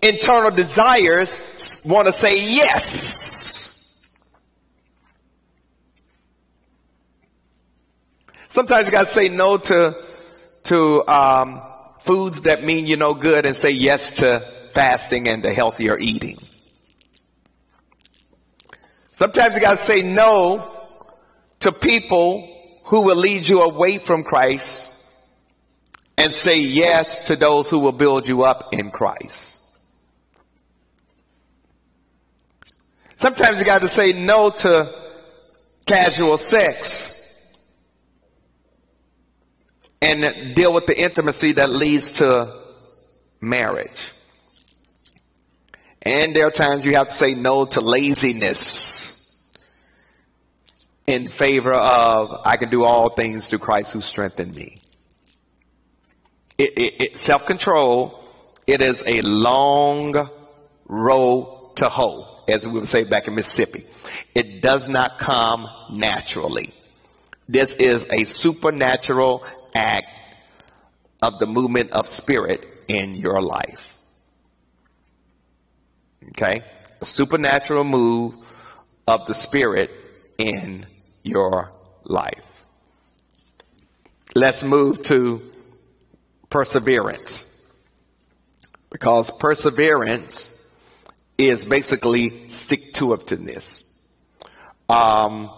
[0.02, 1.40] internal desires
[1.86, 4.04] want to say yes.
[8.48, 9.96] Sometimes you got to say no to
[10.64, 11.62] to um,
[12.00, 14.40] foods that mean you no good and say yes to
[14.72, 16.38] fasting and to healthier eating.
[19.12, 20.70] Sometimes you got to say no
[21.60, 22.50] to people
[22.86, 24.92] who will lead you away from Christ
[26.18, 29.58] and say yes to those who will build you up in Christ.
[33.16, 34.94] Sometimes you got to say no to
[35.86, 37.13] casual sex
[40.04, 42.54] and deal with the intimacy that leads to
[43.40, 44.12] marriage.
[46.02, 49.10] And there are times you have to say no to laziness
[51.08, 54.78] in favor of I can do all things through Christ who strengthened me.
[56.58, 58.22] It, it, it, self-control,
[58.68, 60.30] it is a long
[60.86, 63.86] road to hoe, as we would say back in Mississippi.
[64.36, 66.74] It does not come naturally.
[67.48, 69.46] This is a supernatural
[69.76, 70.10] act
[71.22, 73.98] of the movement of spirit in your life.
[76.30, 76.64] Okay?
[77.02, 78.36] A supernatural move
[79.08, 79.92] of the spirit
[80.38, 80.86] in
[81.24, 81.72] your
[82.04, 82.66] life.
[84.36, 85.42] Let's move to
[86.50, 87.50] perseverance.
[88.90, 90.54] Because perseverance
[91.38, 93.90] is basically stick to itiveness.
[94.90, 95.50] Um,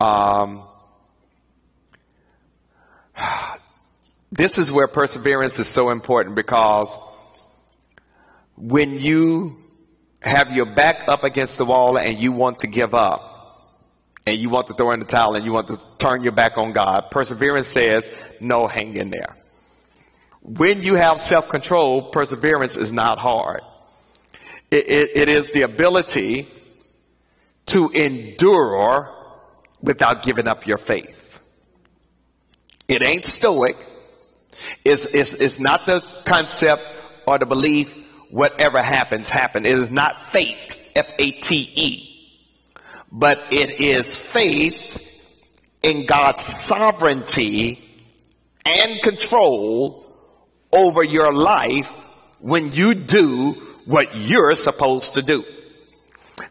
[0.00, 0.62] um,
[4.32, 6.96] this is where perseverance is so important because
[8.56, 9.56] when you
[10.22, 13.34] have your back up against the wall and you want to give up,
[14.26, 16.56] and you want to throw in the towel and you want to turn your back
[16.56, 18.10] on God, perseverance says,
[18.40, 19.36] no, hang in there.
[20.40, 23.62] When you have self control, perseverance is not hard.
[24.70, 26.46] It, it, it is the ability
[27.66, 29.10] to endure
[29.80, 31.23] without giving up your faith.
[32.88, 33.76] It ain't stoic.
[34.84, 36.82] It's, it's, it's not the concept
[37.26, 37.94] or the belief,
[38.30, 39.66] whatever happens, happen.
[39.66, 42.14] It is not fate, F A T E
[43.14, 44.98] but it is faith
[45.84, 47.80] in God's sovereignty
[48.66, 50.04] and control
[50.72, 52.06] over your life
[52.40, 53.52] when you do
[53.84, 55.44] what you're supposed to do.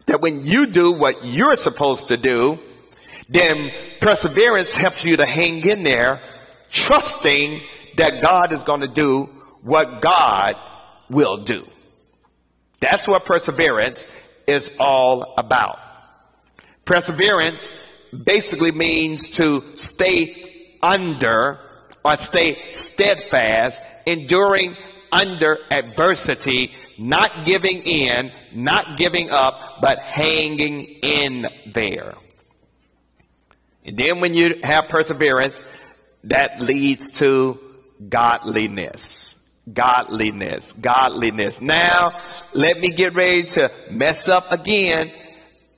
[0.06, 2.58] That when you do what you're supposed to do,
[3.28, 6.20] then perseverance helps you to hang in there,
[6.70, 7.60] trusting
[7.96, 9.28] that God is going to do
[9.62, 10.56] what God
[11.08, 11.66] will do.
[12.80, 14.06] That's what perseverance
[14.46, 15.78] is all about.
[16.84, 17.72] Perseverance
[18.22, 21.58] basically means to stay under
[22.04, 24.76] or stay steadfast, enduring
[25.10, 32.14] under adversity, not giving in, not giving up, but hanging in there.
[33.84, 35.62] And then when you have perseverance,
[36.24, 37.58] that leads to
[38.08, 39.36] godliness.
[39.72, 40.72] Godliness.
[40.72, 41.60] Godliness.
[41.60, 42.18] Now,
[42.52, 45.10] let me get ready to mess up again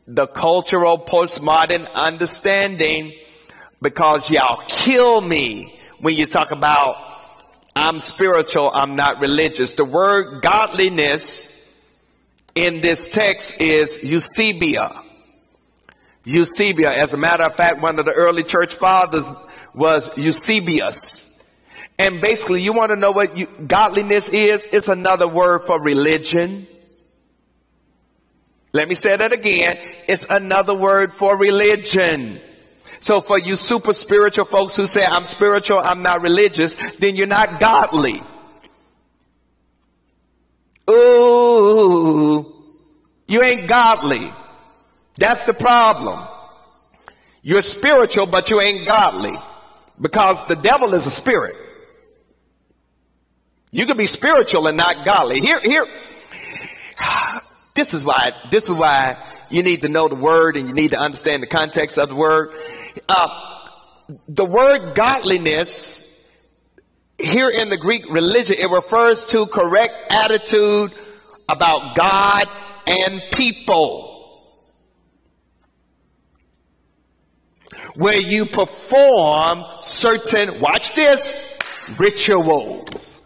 [0.06, 3.12] the cultural postmodern understanding
[3.82, 6.96] because y'all kill me when you talk about
[7.74, 9.72] I'm spiritual, I'm not religious.
[9.72, 11.46] The word godliness
[12.54, 15.02] in this text is Eusebia.
[16.26, 16.92] Eusebia.
[16.92, 19.24] As a matter of fact, one of the early church fathers
[19.74, 21.22] was Eusebius.
[21.98, 24.66] And basically, you want to know what you, godliness is?
[24.70, 26.66] It's another word for religion.
[28.72, 29.78] Let me say that again.
[30.06, 32.40] It's another word for religion.
[33.00, 37.26] So for you super spiritual folks who say, I'm spiritual, I'm not religious, then you're
[37.26, 38.22] not godly.
[40.90, 42.52] Ooh,
[43.26, 44.32] you ain't godly.
[45.16, 46.26] That's the problem.
[47.42, 49.38] You're spiritual, but you ain't godly
[50.00, 51.56] because the devil is a spirit.
[53.70, 55.40] You can be spiritual and not godly.
[55.40, 55.86] Here, here,
[57.74, 59.16] this is why, this is why
[59.50, 62.14] you need to know the word and you need to understand the context of the
[62.14, 62.52] word.
[63.08, 63.56] Uh,
[64.28, 66.02] the word godliness
[67.18, 70.92] here in the Greek religion, it refers to correct attitude
[71.48, 72.48] about God
[72.86, 74.05] and people.
[77.96, 81.32] Where you perform certain, watch this,
[81.98, 83.20] rituals.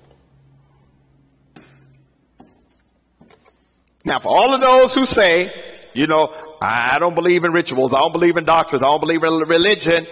[4.05, 5.53] Now, for all of those who say,
[5.93, 9.23] you know, I don't believe in rituals, I don't believe in doctrines, I don't believe
[9.23, 10.07] in religion,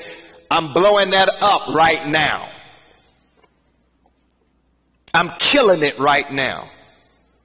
[0.50, 2.50] I'm blowing that up right now.
[5.14, 6.70] I'm killing it right now.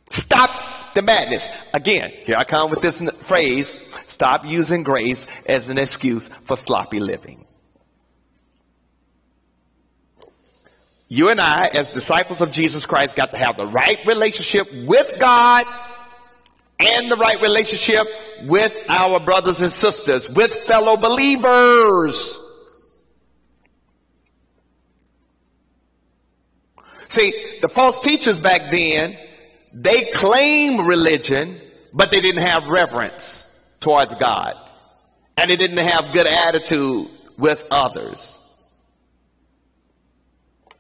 [0.10, 0.53] Stop
[0.94, 1.48] the madness.
[1.74, 7.00] Again, here I come with this phrase stop using grace as an excuse for sloppy
[7.00, 7.46] living.
[11.08, 15.20] You and I, as disciples of Jesus Christ, got to have the right relationship with
[15.20, 15.68] God
[16.80, 18.08] and the right relationship
[18.46, 22.38] with our brothers and sisters, with fellow believers.
[27.10, 29.16] See, the false teachers back then,
[29.74, 31.60] they claim religion,
[31.92, 33.48] but they didn't have reverence
[33.80, 34.56] towards God.
[35.36, 38.38] And they didn't have good attitude with others.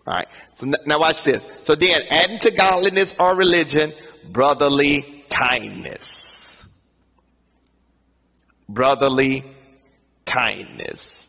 [0.05, 0.27] All right.
[0.55, 1.43] So now watch this.
[1.63, 3.93] So then, adding to godliness or religion,
[4.29, 6.61] brotherly kindness.
[8.69, 9.43] Brotherly
[10.25, 11.27] kindness.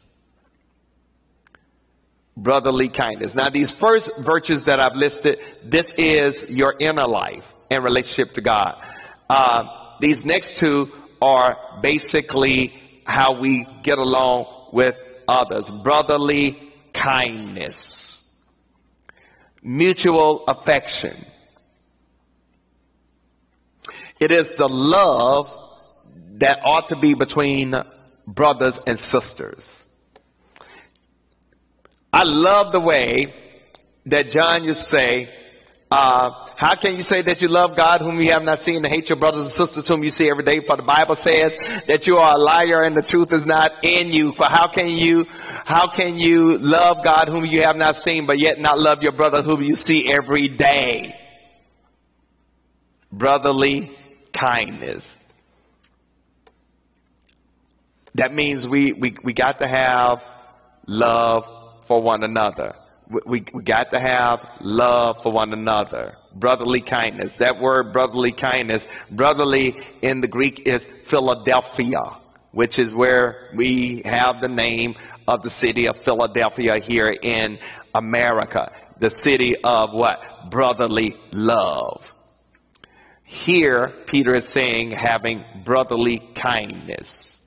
[2.36, 3.34] Brotherly kindness.
[3.34, 8.40] Now, these first virtues that I've listed, this is your inner life and relationship to
[8.40, 8.82] God.
[9.30, 9.64] Uh,
[10.00, 12.74] these next two are basically
[13.06, 15.70] how we get along with others.
[15.70, 18.20] Brotherly kindness.
[19.62, 21.24] Mutual affection
[24.24, 25.54] it is the love
[26.36, 27.74] that ought to be between
[28.26, 29.83] brothers and sisters.
[32.14, 33.34] I love the way
[34.06, 35.34] that John used to say
[35.90, 38.86] uh, how can you say that you love God whom you have not seen and
[38.86, 40.60] hate your brothers and sisters whom you see every day?
[40.60, 41.56] For the Bible says
[41.88, 44.32] that you are a liar and the truth is not in you.
[44.32, 45.26] For how can you,
[45.64, 49.10] how can you love God whom you have not seen but yet not love your
[49.10, 51.18] brother whom you see every day?
[53.10, 53.90] Brotherly
[54.32, 55.18] kindness.
[58.14, 60.24] That means we, we, we got to have
[60.86, 61.48] love
[61.84, 62.74] for one another.
[63.08, 66.16] We, we, got to have love for one another.
[66.34, 67.36] Brotherly kindness.
[67.36, 72.00] That word brotherly kindness, brotherly in the Greek is Philadelphia,
[72.52, 74.96] which is where we have the name
[75.28, 77.58] of the city of Philadelphia here in
[77.94, 78.72] America.
[78.98, 80.50] The city of what?
[80.50, 82.14] Brotherly love.
[83.22, 87.38] Here, Peter is saying having brotherly kindness.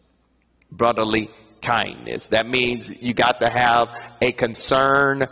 [0.72, 1.30] Brotherly
[1.62, 2.28] kindness.
[2.28, 3.90] That means you got to have
[4.22, 5.28] a concern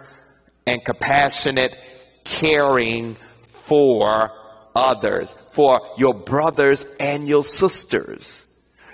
[0.66, 1.76] and compassionate
[2.24, 4.32] caring for
[4.76, 8.44] others, for your brothers and your sisters.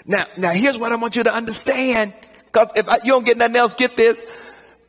[0.06, 2.14] Now, now here's what I want you to understand.
[2.46, 4.24] Because if I, you don't get nothing else, get this.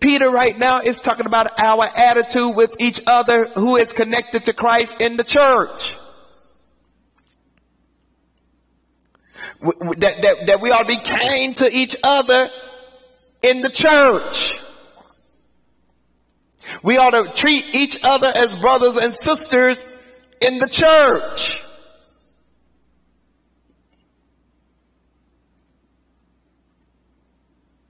[0.00, 4.52] Peter right now is talking about our attitude with each other who is connected to
[4.52, 5.96] Christ in the church.
[9.62, 12.50] That, that, that we ought to be kind to each other
[13.42, 14.58] in the church.
[16.82, 19.86] We ought to treat each other as brothers and sisters
[20.40, 21.62] in the church.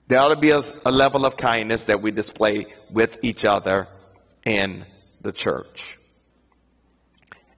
[0.07, 3.87] There ought to be a, a, level of kindness that we display with each other
[4.45, 4.85] in
[5.21, 5.97] the church.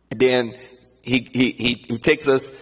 [0.09, 0.55] And then
[1.01, 2.53] he, he, he, he takes us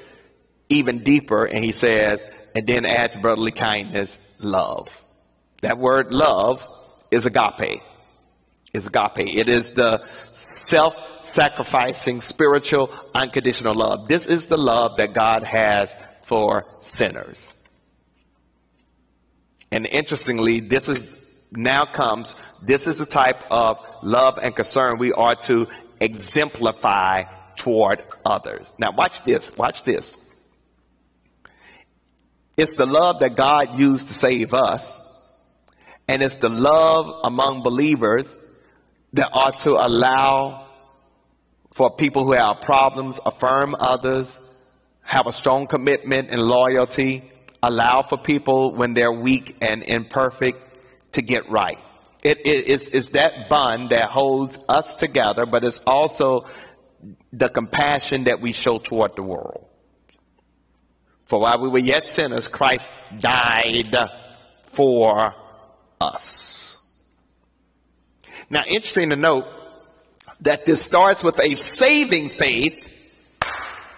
[0.74, 5.04] even deeper and he says, and then adds brotherly kindness, love.
[5.62, 6.68] That word love
[7.12, 7.82] is agape.
[8.74, 9.20] Is agape.
[9.36, 14.08] It is the self sacrificing, spiritual, unconditional love.
[14.08, 17.52] This is the love that God has for sinners.
[19.72, 21.04] And interestingly, this is
[21.52, 25.68] now comes, this is the type of love and concern we are to
[26.00, 27.24] exemplify
[27.56, 28.72] toward others.
[28.78, 29.56] Now, watch this.
[29.56, 30.16] Watch this.
[32.58, 35.00] It's the love that God used to save us.
[36.08, 38.36] And it's the love among believers
[39.14, 40.68] that ought to allow
[41.72, 44.40] for people who have problems, affirm others,
[45.02, 47.32] have a strong commitment and loyalty,
[47.64, 50.60] allow for people when they're weak and imperfect
[51.14, 51.80] to get right.
[52.22, 56.46] It, it, it's, it's that bond that holds us together, but it's also
[57.32, 59.68] the compassion that we show toward the world.
[61.34, 63.98] For while we were yet sinners, Christ died
[64.68, 65.34] for
[66.00, 66.78] us.
[68.52, 69.48] Now, interesting to note
[70.42, 72.86] that this starts with a saving faith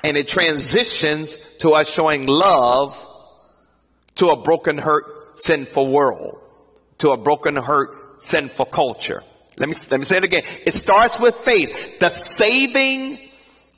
[0.02, 3.06] and it transitions to us showing love
[4.16, 6.40] to a broken, hurt, sinful world,
[7.00, 9.26] to a broken, hurt, sinful culture.
[9.58, 10.44] Let me, let me say it again.
[10.66, 12.00] It starts with faith.
[12.00, 13.20] The saving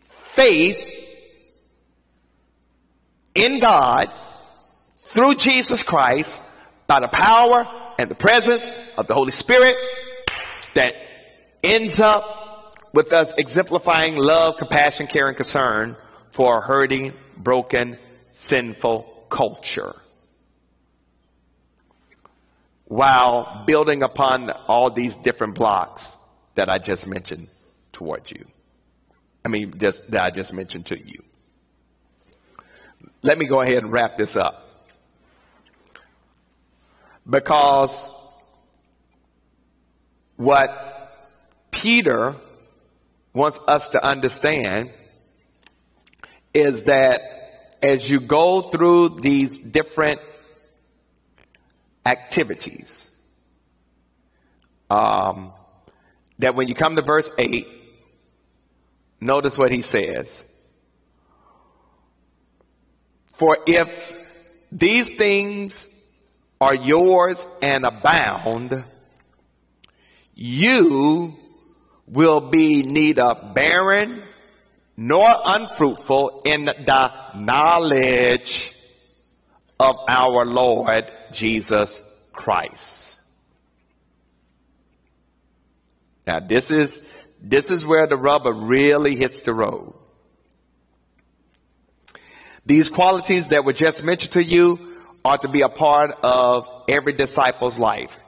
[0.10, 0.97] faith
[3.38, 4.12] in God
[5.06, 6.42] through Jesus Christ
[6.88, 7.68] by the power
[7.98, 9.78] and the presence of the Holy Spirit
[10.74, 10.96] that
[11.64, 15.96] ends up with us exemplifying love, compassion, care, and concern
[16.30, 17.98] for a hurting, broken,
[18.32, 19.96] sinful culture.
[22.86, 26.16] While building upon all these different blocks
[26.56, 27.50] that I just mentioned
[27.92, 28.46] towards you.
[29.44, 31.24] I mean, just that I just mentioned to you
[33.22, 34.64] let me go ahead and wrap this up.
[37.30, 38.10] Because
[40.38, 41.28] what
[41.72, 42.36] Peter
[43.34, 44.92] wants us to understand
[46.54, 47.22] is that
[47.82, 50.22] as you go through these different
[52.06, 53.10] activities,
[54.90, 55.52] um,
[56.40, 57.68] that when you come to verse 8,
[59.20, 60.44] notice what he says.
[63.38, 64.16] For if
[64.72, 65.86] these things
[66.60, 68.84] are yours and abound,
[70.34, 71.36] you
[72.08, 74.24] will be neither barren
[74.98, 78.74] nor unfruitful in the knowledge
[79.80, 82.02] of our Lord Jesus
[82.34, 83.18] Christ.
[86.26, 87.00] Now this is
[87.40, 89.94] this is where the rubber really hits the road.
[92.68, 97.14] These qualities that were just mentioned to you are to be a part of every
[97.14, 98.20] disciple's life.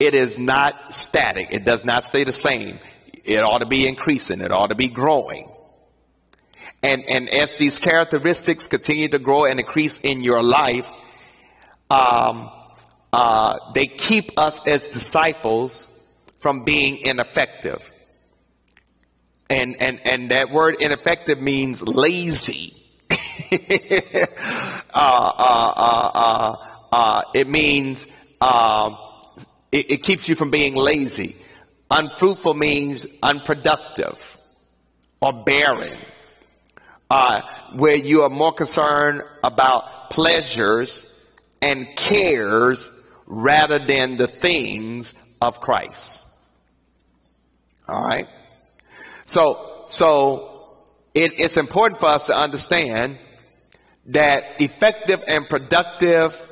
[0.00, 1.48] It is not static.
[1.50, 2.78] It does not stay the same.
[3.24, 5.50] it ought to be increasing, it ought to be growing.
[6.82, 10.90] And, and as these characteristics continue to grow and increase in your life,
[11.90, 12.50] um,
[13.12, 15.86] uh, they keep us as disciples
[16.38, 17.90] from being ineffective.
[19.50, 22.83] And, and, and that word ineffective means lazy.
[24.94, 26.56] uh, uh, uh, uh,
[26.92, 28.06] uh it means
[28.40, 28.96] um,
[29.72, 31.36] it, it keeps you from being lazy.
[31.90, 34.38] Unfruitful means unproductive
[35.20, 35.98] or barren,
[37.10, 37.42] uh,
[37.74, 41.06] where you are more concerned about pleasures
[41.60, 42.90] and cares
[43.26, 46.24] rather than the things of Christ.
[47.88, 48.28] All right?
[49.24, 50.76] So, so
[51.14, 53.18] it, it's important for us to understand
[54.06, 56.50] that effective and productive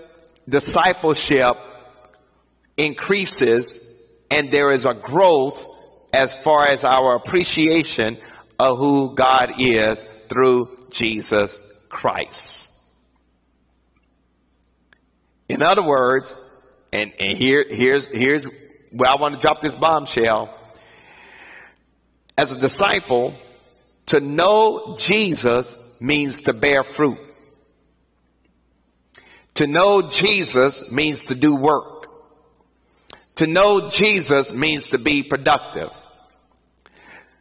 [0.48, 1.56] discipleship
[2.76, 3.78] increases
[4.30, 5.66] and there is a growth
[6.12, 8.16] as far as our appreciation
[8.58, 12.70] of who God is through Jesus Christ.
[15.48, 16.34] In other words,
[16.92, 18.46] and, and here, here's, here's
[18.90, 20.58] where I want to drop this bombshell.
[22.38, 23.34] As a disciple,
[24.06, 27.18] to know Jesus means to bear fruit.
[29.54, 32.08] To know Jesus means to do work.
[33.36, 35.90] To know Jesus means to be productive.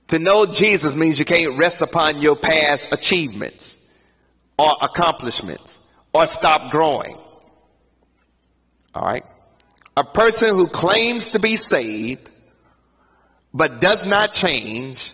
[0.09, 3.77] To know Jesus means you can't rest upon your past achievements
[4.57, 5.79] or accomplishments
[6.13, 7.17] or stop growing.
[8.93, 9.25] All right?
[9.95, 12.29] A person who claims to be saved
[13.53, 15.13] but does not change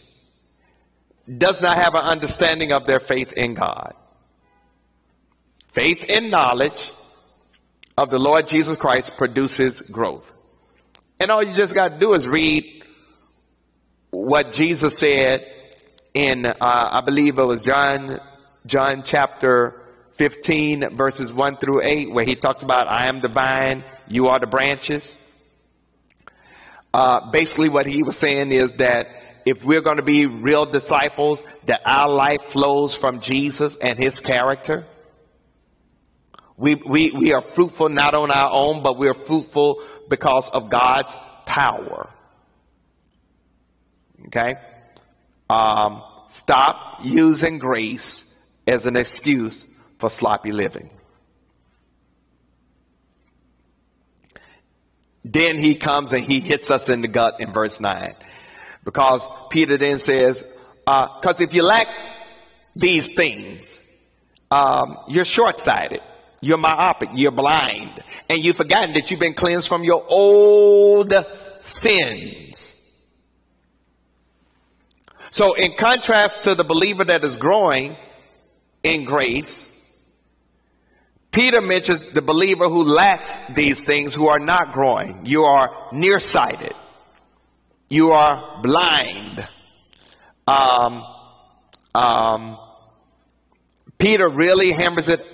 [1.38, 3.94] does not have an understanding of their faith in God.
[5.78, 6.92] Faith in knowledge
[8.00, 10.26] of the Lord Jesus Christ produces growth.
[11.20, 12.84] And all you just got to do is read
[14.10, 15.46] what Jesus said
[16.16, 18.20] in, uh, I believe it was John,
[18.66, 19.80] John chapter
[20.14, 24.40] 15, verses 1 through 8, where he talks about, I am the vine, you are
[24.40, 25.16] the branches.
[26.92, 29.10] Uh, basically, what he was saying is that
[29.46, 34.20] if we're going to be real disciples, that our life flows from Jesus and his
[34.20, 34.88] character.
[36.58, 40.70] We, we, we are fruitful not on our own, but we are fruitful because of
[40.70, 42.10] God's power.
[44.26, 44.56] Okay?
[45.50, 48.26] Um, stop using grace
[48.66, 49.66] as an excuse
[50.00, 50.90] for sloppy living.
[55.24, 58.16] Then he comes and he hits us in the gut in verse 9.
[58.84, 60.44] Because Peter then says,
[60.86, 61.88] because uh, if you lack
[62.76, 63.82] these things,
[64.50, 66.02] um, you're short sighted.
[66.42, 67.10] You're myopic.
[67.14, 68.04] You're blind.
[68.30, 71.14] And you've forgotten that you've been cleansed from your old
[71.62, 72.76] sins.
[75.30, 77.98] So, in contrast to the believer that is growing
[78.84, 79.72] in grace,
[81.32, 85.26] Peter mentions the believer who lacks these things, who are not growing.
[85.26, 86.74] You are nearsighted.
[87.90, 89.48] You are blind.
[90.48, 91.04] Um,
[91.94, 92.58] um,
[93.98, 95.26] Peter really hammers it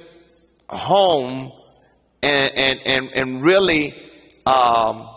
[0.74, 1.52] home
[2.22, 3.94] and, and, and, and really
[4.46, 5.10] um,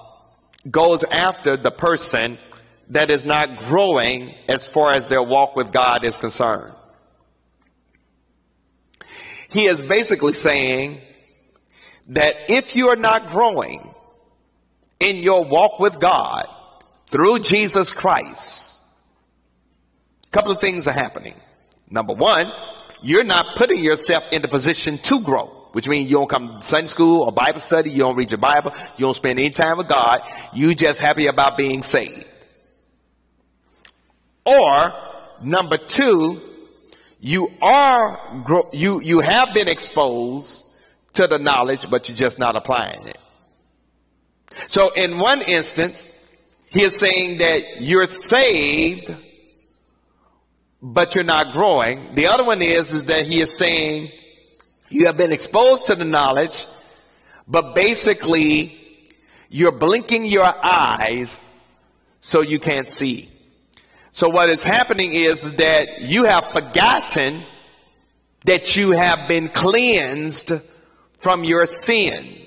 [0.71, 2.39] goes after the person
[2.91, 6.75] that is not growing as far as their walk with God is concerned.
[9.49, 11.01] He is basically saying
[12.09, 13.95] that if you are not growing
[15.01, 16.47] in your walk with God
[17.09, 18.77] through Jesus Christ,
[20.27, 21.35] a couple of things are happening.
[21.89, 22.53] Number one,
[23.07, 26.67] you're not putting yourself in the position to grow, which means you don't come to
[26.67, 29.79] Sunday school or Bible study, you don't read your Bible, you don't spend any time
[29.79, 32.25] with God, you just happy about being saved.
[34.45, 34.93] Or,
[35.41, 36.41] number two,
[37.21, 38.21] you are,
[38.73, 40.65] you, you have been exposed
[41.13, 43.19] to the knowledge, but you're just not applying it.
[44.67, 46.09] So in one instance,
[46.71, 49.15] he is saying that you're saved,
[50.93, 52.15] but you're not growing.
[52.15, 54.13] The other one is, is that he is saying
[54.89, 56.65] you have been exposed to the knowledge,
[57.49, 58.79] but basically
[59.49, 61.41] you're blinking your eyes
[62.21, 63.29] so you can't see.
[64.13, 67.43] So what is happening is that you have forgotten
[68.45, 70.53] that you have been cleansed
[71.19, 72.46] from your sins.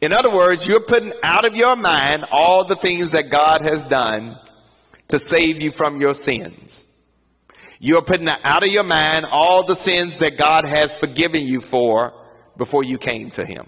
[0.00, 3.84] In other words, you're putting out of your mind all the things that God has
[3.84, 4.38] done
[5.08, 6.84] to save you from your sins.
[7.78, 12.12] You're putting out of your mind all the sins that God has forgiven you for
[12.56, 13.66] before you came to Him.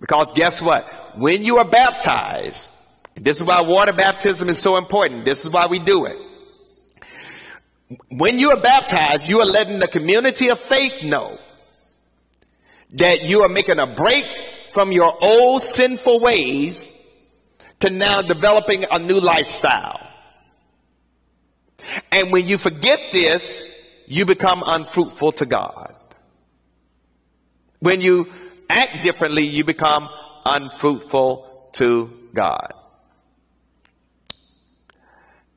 [0.00, 0.86] Because guess what?
[1.18, 2.68] when you are baptized,
[3.16, 5.24] this is why water baptism is so important.
[5.24, 6.16] This is why we do it.
[8.08, 11.38] When you are baptized, you are letting the community of faith know
[12.92, 14.26] that you are making a break
[14.78, 16.88] from your old sinful ways
[17.80, 19.98] to now developing a new lifestyle.
[22.12, 23.64] And when you forget this,
[24.06, 25.96] you become unfruitful to God.
[27.80, 28.32] When you
[28.70, 30.08] act differently, you become
[30.46, 32.72] unfruitful to God.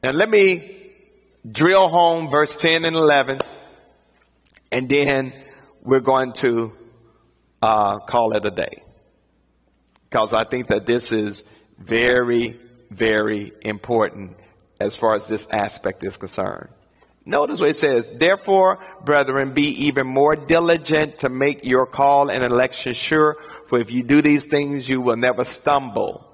[0.01, 0.82] Now, let me
[1.47, 3.38] drill home verse 10 and 11,
[4.72, 5.32] and then
[5.84, 6.76] we're going to
[7.61, 8.82] uh, call it a day.
[10.12, 11.45] Because I think that this is
[11.80, 12.59] very,
[12.89, 14.36] very important
[14.78, 16.68] as far as this aspect is concerned.
[17.26, 18.12] Notice what it says.
[18.14, 23.38] Therefore, brethren, be even more diligent to make your call and election sure,
[23.68, 26.28] for if you do these things, you will never stumble.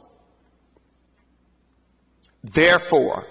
[2.43, 3.27] Therefore,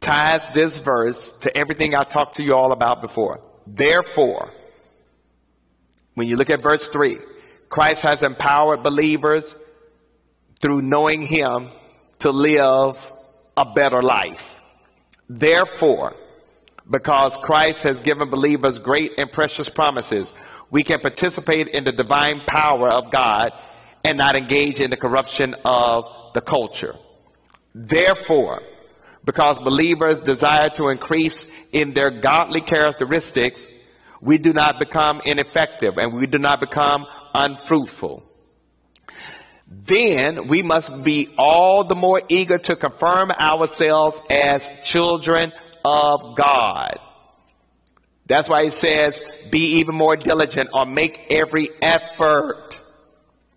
[0.00, 3.40] ties this verse to everything I talked to you all about before.
[3.66, 4.50] Therefore,
[6.14, 7.18] when you look at verse 3,
[7.72, 9.56] Christ has empowered believers
[10.60, 11.70] through knowing Him
[12.18, 13.12] to live
[13.56, 14.60] a better life.
[15.26, 16.14] Therefore,
[16.88, 20.34] because Christ has given believers great and precious promises,
[20.70, 23.54] we can participate in the divine power of God
[24.04, 26.04] and not engage in the corruption of
[26.34, 26.94] the culture.
[27.74, 28.60] Therefore,
[29.24, 33.66] because believers desire to increase in their godly characteristics,
[34.20, 38.22] we do not become ineffective and we do not become unfruitful.
[39.66, 45.52] Then we must be all the more eager to confirm ourselves as children
[45.84, 46.98] of God.
[48.26, 52.80] That's why he says, be even more diligent or make every effort.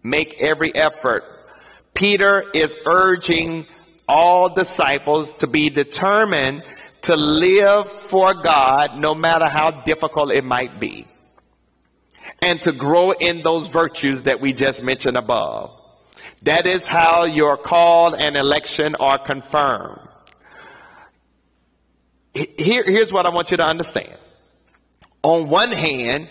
[0.04, 1.24] Make every effort.
[1.94, 3.68] Peter is urging
[4.08, 6.64] all disciples to be determined
[7.04, 11.08] to live for God no matter how difficult it might be.
[12.42, 15.72] And to grow in those virtues that we just mentioned above.
[16.44, 20.00] That is how your call and election are confirmed.
[22.34, 24.18] Here, here's what I want you to understand.
[25.24, 26.30] On one hand,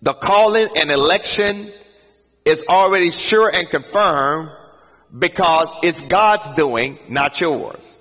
[0.00, 1.72] the calling and election
[2.44, 4.50] is already sure and confirmed
[5.18, 7.96] because it's God's doing, not yours.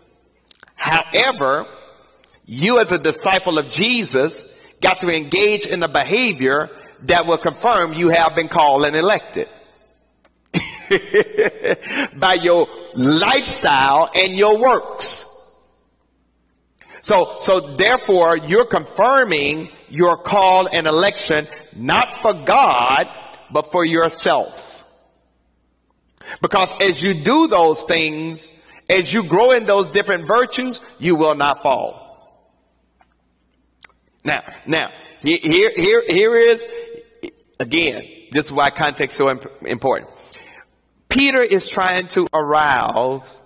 [0.76, 1.66] However,
[2.46, 4.46] you as a disciple of Jesus
[4.82, 6.70] got to engage in the behavior
[7.04, 9.50] that will confirm you have been called and elected.
[12.16, 15.26] By your lifestyle and your works.
[17.02, 23.10] So, so therefore, you're confirming your call and election not for God,
[23.52, 24.86] but for yourself.
[26.42, 28.50] Because as you do those things,
[28.90, 32.04] as you grow in those different virtues, you will not fall.
[34.24, 34.92] Now, now,
[35.22, 36.68] here, here, here is,
[37.64, 39.30] again, this is why context is so
[39.66, 40.10] important.
[41.10, 43.40] Peter is trying to arouse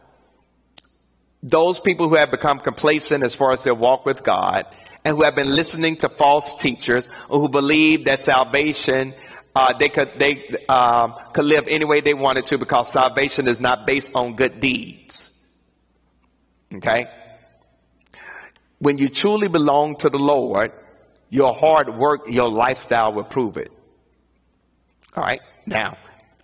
[1.43, 4.65] those people who have become complacent as far as their walk with God
[5.05, 9.13] and who have been listening to false teachers or who believe that salvation
[9.55, 13.59] uh, they could they um, could live any way they wanted to because salvation is
[13.59, 15.31] not based on good deeds.
[16.75, 17.07] Okay,
[18.77, 20.71] when you truly belong to the Lord,
[21.29, 23.71] your hard work, your lifestyle will prove it.
[25.17, 25.97] All right, now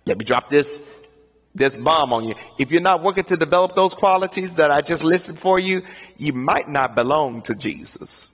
[0.04, 0.82] let me drop this
[1.54, 2.34] this bomb on you.
[2.58, 5.82] If you're not working to develop those qualities that I just listed for you,
[6.16, 8.26] you might not belong to Jesus.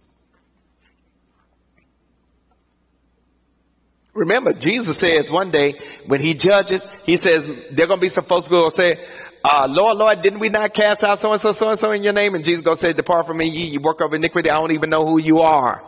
[4.14, 8.08] Remember, Jesus says one day when he judges, he says, there are going to be
[8.08, 9.06] some folks who will say,
[9.44, 12.02] uh, Lord, Lord, didn't we not cast out so and so, so and so in
[12.02, 12.34] your name?
[12.34, 14.48] And Jesus going to say, depart from me, ye, you work of iniquity.
[14.48, 15.84] I don't even know who you are.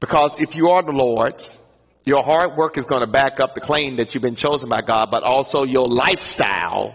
[0.00, 1.58] Because if you are the Lord's,
[2.04, 4.80] your hard work is going to back up the claim that you've been chosen by
[4.80, 6.94] God, but also your lifestyle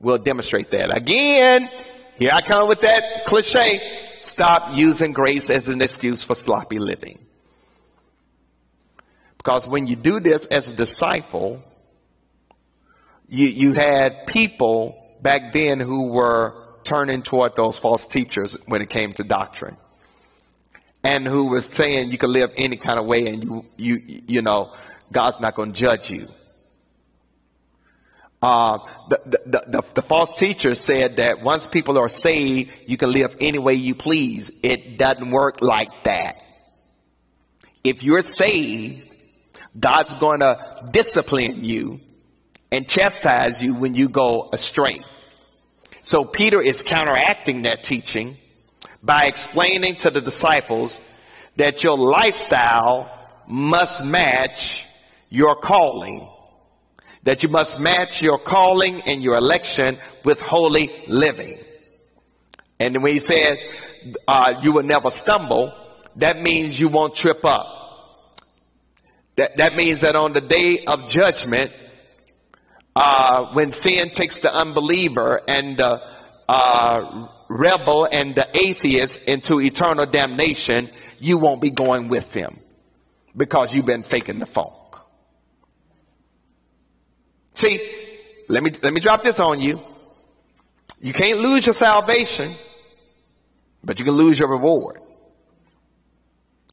[0.00, 0.94] will demonstrate that.
[0.94, 1.70] Again,
[2.16, 4.16] here I come with that cliche.
[4.20, 7.18] Stop using grace as an excuse for sloppy living.
[9.38, 11.62] Because when you do this as a disciple,
[13.28, 18.90] you, you had people back then who were turning toward those false teachers when it
[18.90, 19.76] came to doctrine
[21.08, 24.42] and who was saying you can live any kind of way and you you you
[24.42, 24.74] know
[25.10, 26.28] God's not going to judge you.
[28.42, 28.78] Uh,
[29.08, 33.36] the, the, the, the, false teacher said that once people are saved, you can live
[33.40, 34.52] any way you please.
[34.62, 36.36] It doesn't work like that.
[37.82, 39.10] If you're saved,
[39.80, 42.00] God's going to discipline you
[42.70, 45.02] and chastise you when you go astray.
[46.02, 48.36] So Peter is counteracting that teaching
[49.08, 50.98] by explaining to the disciples
[51.56, 53.10] that your lifestyle
[53.46, 54.84] must match
[55.30, 56.28] your calling.
[57.22, 61.58] That you must match your calling and your election with holy living.
[62.78, 63.58] And when he said
[64.28, 65.72] uh, you will never stumble,
[66.16, 68.44] that means you won't trip up.
[69.36, 71.72] That, that means that on the day of judgment,
[72.94, 76.02] uh, when sin takes the unbeliever and the
[76.46, 82.60] uh, rebel and the atheist into eternal damnation, you won't be going with them
[83.36, 84.74] because you've been faking the funk.
[87.54, 87.80] See,
[88.48, 89.80] let me, let me drop this on you.
[91.00, 92.54] You can't lose your salvation,
[93.82, 95.00] but you can lose your reward.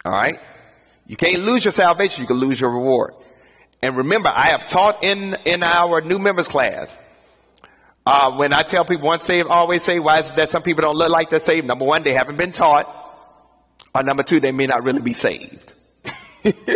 [0.03, 0.39] All right?
[1.07, 3.13] You can't lose your salvation, you can lose your reward.
[3.81, 6.97] And remember, I have taught in, in our new members class.
[8.05, 10.83] Uh, when I tell people once saved, always saved, why is it that some people
[10.83, 11.65] don't look like they're saved?
[11.65, 12.87] Number one, they haven't been taught.
[13.95, 15.73] Or number two, they may not really be saved.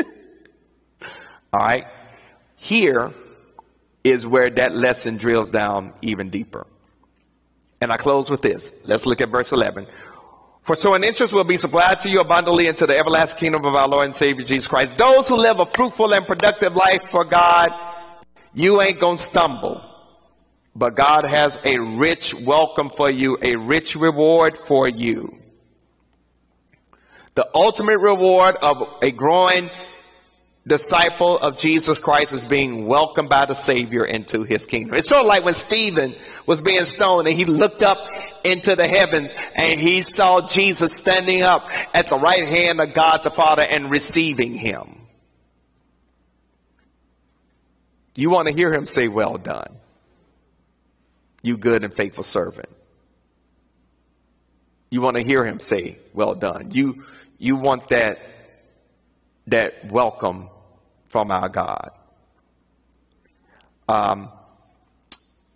[1.54, 1.86] All right.
[2.56, 3.14] Here
[4.04, 6.66] is where that lesson drills down even deeper.
[7.82, 8.74] And I close with this.
[8.86, 9.86] Let's look at verse 11.
[10.62, 13.76] For so an interest will be supplied to you abundantly into the everlasting kingdom of
[13.76, 14.98] our Lord and Savior Jesus Christ.
[14.98, 17.74] Those who live a fruitful and productive life for God,
[18.54, 19.89] you ain't gonna stumble.
[20.76, 25.38] But God has a rich welcome for you, a rich reward for you.
[27.36, 29.70] The ultimate reward of a growing
[30.68, 34.96] disciple of Jesus Christ is being welcomed by the Savior into his kingdom.
[34.96, 36.16] It's sort of like when Stephen
[36.46, 37.98] was being stoned and he looked up
[38.44, 43.24] into the heavens and he saw Jesus standing up at the right hand of God
[43.24, 44.96] the Father and receiving him.
[48.16, 49.78] You want to hear him say, Well done,
[51.42, 52.70] you good and faithful servant.
[54.90, 56.72] You want to hear him say, Well done.
[56.72, 57.06] You,
[57.38, 58.20] you want that,
[59.48, 60.50] that welcome
[61.08, 61.92] from our God.
[63.88, 64.30] Um,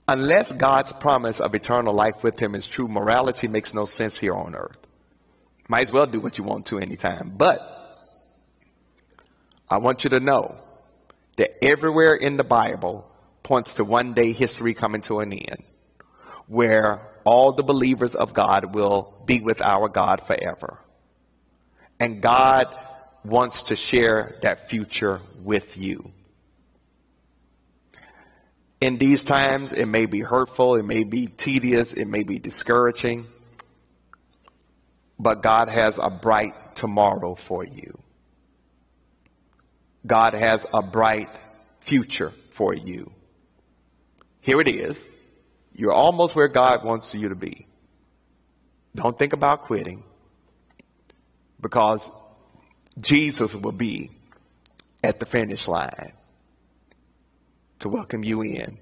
[0.08, 4.34] unless God's promise of eternal life with him is true, morality makes no sense here
[4.34, 4.78] on earth.
[5.68, 7.34] Might as well do what you want to anytime.
[7.36, 7.70] But
[9.70, 10.56] I want you to know
[11.38, 13.10] that everywhere in the Bible
[13.42, 15.64] points to one day history coming to an end
[16.48, 20.80] where all the believers of God will be with our God forever.
[22.00, 22.68] And God
[23.24, 26.12] wants to share that future with you.
[28.82, 33.28] In these times, it may be hurtful, it may be tedious, it may be discouraging,
[35.18, 37.98] but God has a bright tomorrow for you.
[40.06, 41.30] God has a bright
[41.80, 43.14] future for you.
[44.41, 45.08] Here it is.
[45.74, 47.67] You're almost where God wants you to be.
[48.95, 50.03] Don't think about quitting
[51.59, 52.09] because
[52.99, 54.11] Jesus will be
[55.03, 56.13] at the finish line
[57.80, 58.78] to welcome you in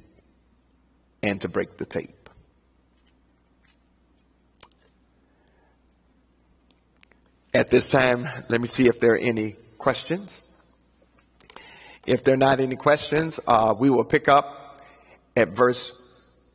[1.23, 2.29] and to break the tape.
[7.53, 10.41] At this time, let me see if there are any questions.
[12.05, 14.81] If there are not any questions, uh, we will pick up
[15.35, 15.91] at verse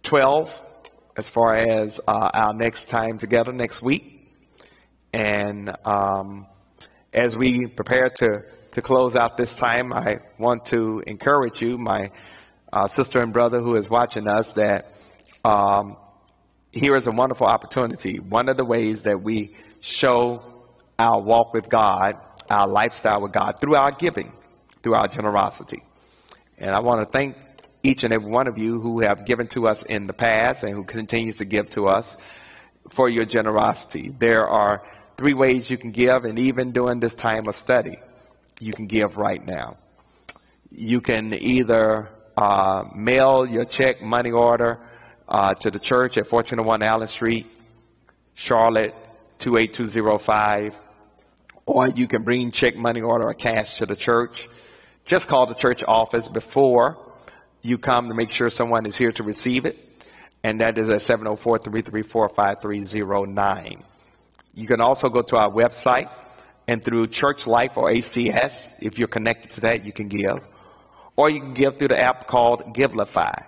[0.06, 0.62] 12
[1.16, 4.30] as far as uh, our next time together next week.
[5.12, 6.46] And um,
[7.12, 12.12] as we prepare to, to close out this time, I want to encourage you, my
[12.72, 14.94] uh, sister and brother who is watching us, that
[15.44, 15.96] um,
[16.70, 18.20] here is a wonderful opportunity.
[18.20, 20.40] One of the ways that we show
[21.00, 22.16] our walk with God,
[22.48, 24.32] our lifestyle with God, through our giving,
[24.84, 25.82] through our generosity.
[26.58, 27.36] And I want to thank
[27.86, 30.72] each and every one of you who have given to us in the past and
[30.72, 32.16] who continues to give to us
[32.90, 34.12] for your generosity.
[34.18, 34.82] There are
[35.16, 37.98] three ways you can give, and even during this time of study,
[38.58, 39.76] you can give right now.
[40.72, 44.80] You can either uh, mail your check, money order
[45.28, 47.46] uh, to the church at 1401 Allen Street,
[48.34, 48.94] Charlotte
[49.38, 50.78] 28205,
[51.66, 54.48] or you can bring check, money order, or cash to the church.
[55.04, 57.05] Just call the church office before
[57.66, 59.76] you come to make sure someone is here to receive it,
[60.42, 63.82] and that is at 704 334 5309.
[64.54, 66.08] You can also go to our website
[66.68, 70.40] and through Church Life or ACS, if you're connected to that, you can give.
[71.14, 73.44] Or you can give through the app called Givelify.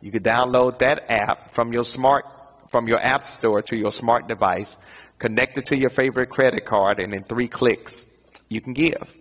[0.00, 2.26] You can download that app from your smart
[2.68, 4.76] from your app store to your smart device,
[5.18, 8.04] connect it to your favorite credit card, and in three clicks,
[8.50, 9.16] you can give.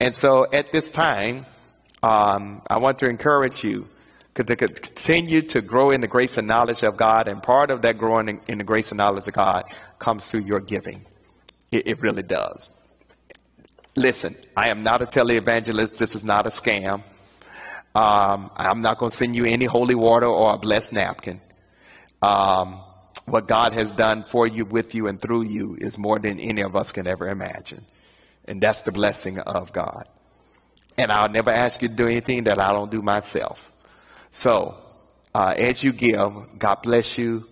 [0.00, 1.46] And so at this time,
[2.04, 3.88] um, I want to encourage you
[4.34, 7.28] to continue to grow in the grace and knowledge of God.
[7.28, 9.64] And part of that growing in, the grace and knowledge of God
[9.98, 11.06] comes through your giving.
[11.72, 12.68] It, it really does.
[13.96, 15.96] Listen, I am not a televangelist.
[15.96, 17.02] This is not a scam.
[17.94, 21.40] Um, I'm not going to send you any holy water or a blessed napkin.
[22.20, 22.80] Um,
[23.24, 26.60] what God has done for you, with you, and through you is more than any
[26.60, 27.86] of us can ever imagine.
[28.44, 30.06] And that's the blessing of God.
[30.96, 33.72] And I'll never ask you to do anything that I don't do myself.
[34.30, 34.76] So,
[35.34, 37.46] uh, as you give, God bless you.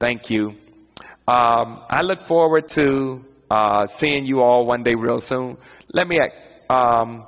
[0.00, 0.56] Thank you.
[1.28, 5.56] Um, I look forward to uh, seeing you all one day real soon.
[5.92, 6.18] Let me,
[6.68, 7.24] um,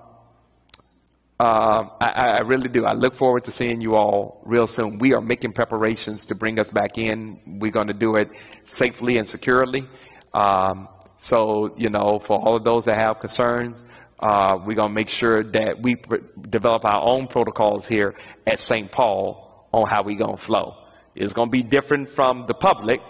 [1.39, 2.85] uh, I, I, really do.
[2.87, 4.99] I look forward to seeing you all real soon.
[4.99, 7.39] We are making preparations to bring us back in.
[7.47, 8.31] We're going to do it
[8.65, 9.87] safely and securely.
[10.33, 10.89] Um,
[11.19, 13.77] so, you know, for all of those that have concerns,
[14.21, 16.17] uh, we're going to make sure that we pr-
[16.49, 18.15] develop our own protocols here
[18.47, 18.91] at St.
[18.91, 20.77] Paul on how we're going to flow.
[21.15, 23.01] It's going to be different from the public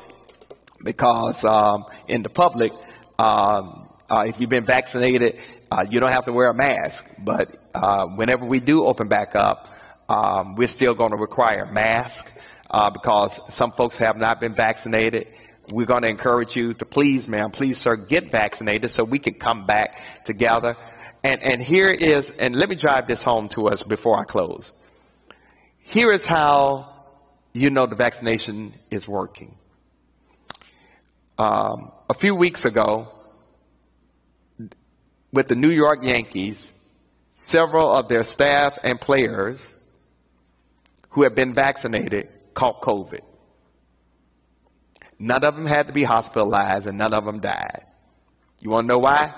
[0.83, 2.73] because um, in the public,
[3.19, 5.39] um, uh, if you've been vaccinated,
[5.71, 7.11] uh, you don't have to wear a mask.
[7.19, 9.69] But uh, whenever we do open back up,
[10.09, 12.31] um, we're still going to require masks
[12.71, 15.29] uh, because some folks have not been vaccinated
[15.71, 19.35] we're going to encourage you to please, ma'am, please, sir, get vaccinated so we can
[19.35, 20.77] come back together.
[21.25, 24.70] And, and here is, and let me drive this home to us before I close.
[25.79, 27.07] Here is how
[27.55, 29.57] you know the vaccination is working.
[31.39, 33.09] Um, a few weeks ago,
[35.33, 36.70] with the New York Yankees,
[37.33, 39.75] several of their staff and players
[41.11, 43.22] who have been vaccinated caught COVID.
[45.18, 47.87] None of them had to be hospitalized and none of them died.
[48.61, 49.35] You want to know why?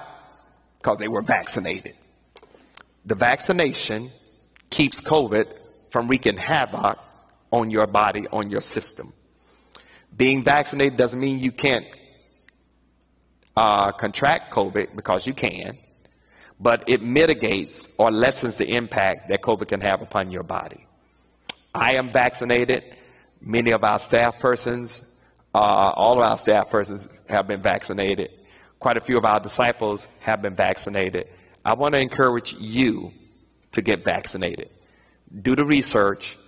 [0.87, 1.97] Because they were vaccinated.
[3.07, 4.13] The vaccination
[4.71, 5.47] keeps COVID
[5.91, 7.01] from wreaking havoc
[7.51, 9.13] on your body, on your system.
[10.17, 11.87] Being vaccinated doesn't mean you can't
[13.57, 15.77] uh, contract COVID because you can,
[16.61, 20.87] but it mitigates or lessens the impact that COVID can have upon your body.
[21.75, 22.85] I am vaccinated.
[23.41, 25.03] Many of our staff persons
[25.57, 28.31] uh, all of our staff persons have been vaccinated.
[28.87, 31.27] Quite a few of our disciples have been vaccinated.
[31.65, 33.11] I want to encourage you
[33.73, 34.71] to get vaccinated.
[35.43, 36.39] Do the research,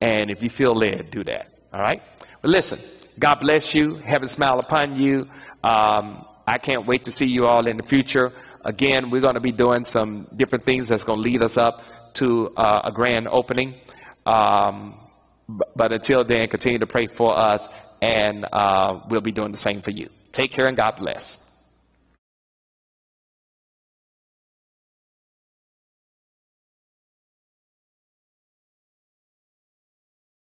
[0.00, 1.52] and if you feel led, do that.
[1.74, 2.00] All right?
[2.40, 2.80] But listen,
[3.18, 3.96] God bless you.
[3.96, 5.28] Heaven smile upon you.
[5.62, 8.32] Um, I can't wait to see you all in the future.
[8.64, 11.84] Again, we're going to be doing some different things that's going to lead us up
[12.14, 13.74] to uh, a grand opening.
[14.24, 14.98] Um,
[15.76, 17.68] but, until then, continue to pray for us
[18.00, 20.08] and uh, we'll be doing the same for you.
[20.32, 21.36] Take care and God bless.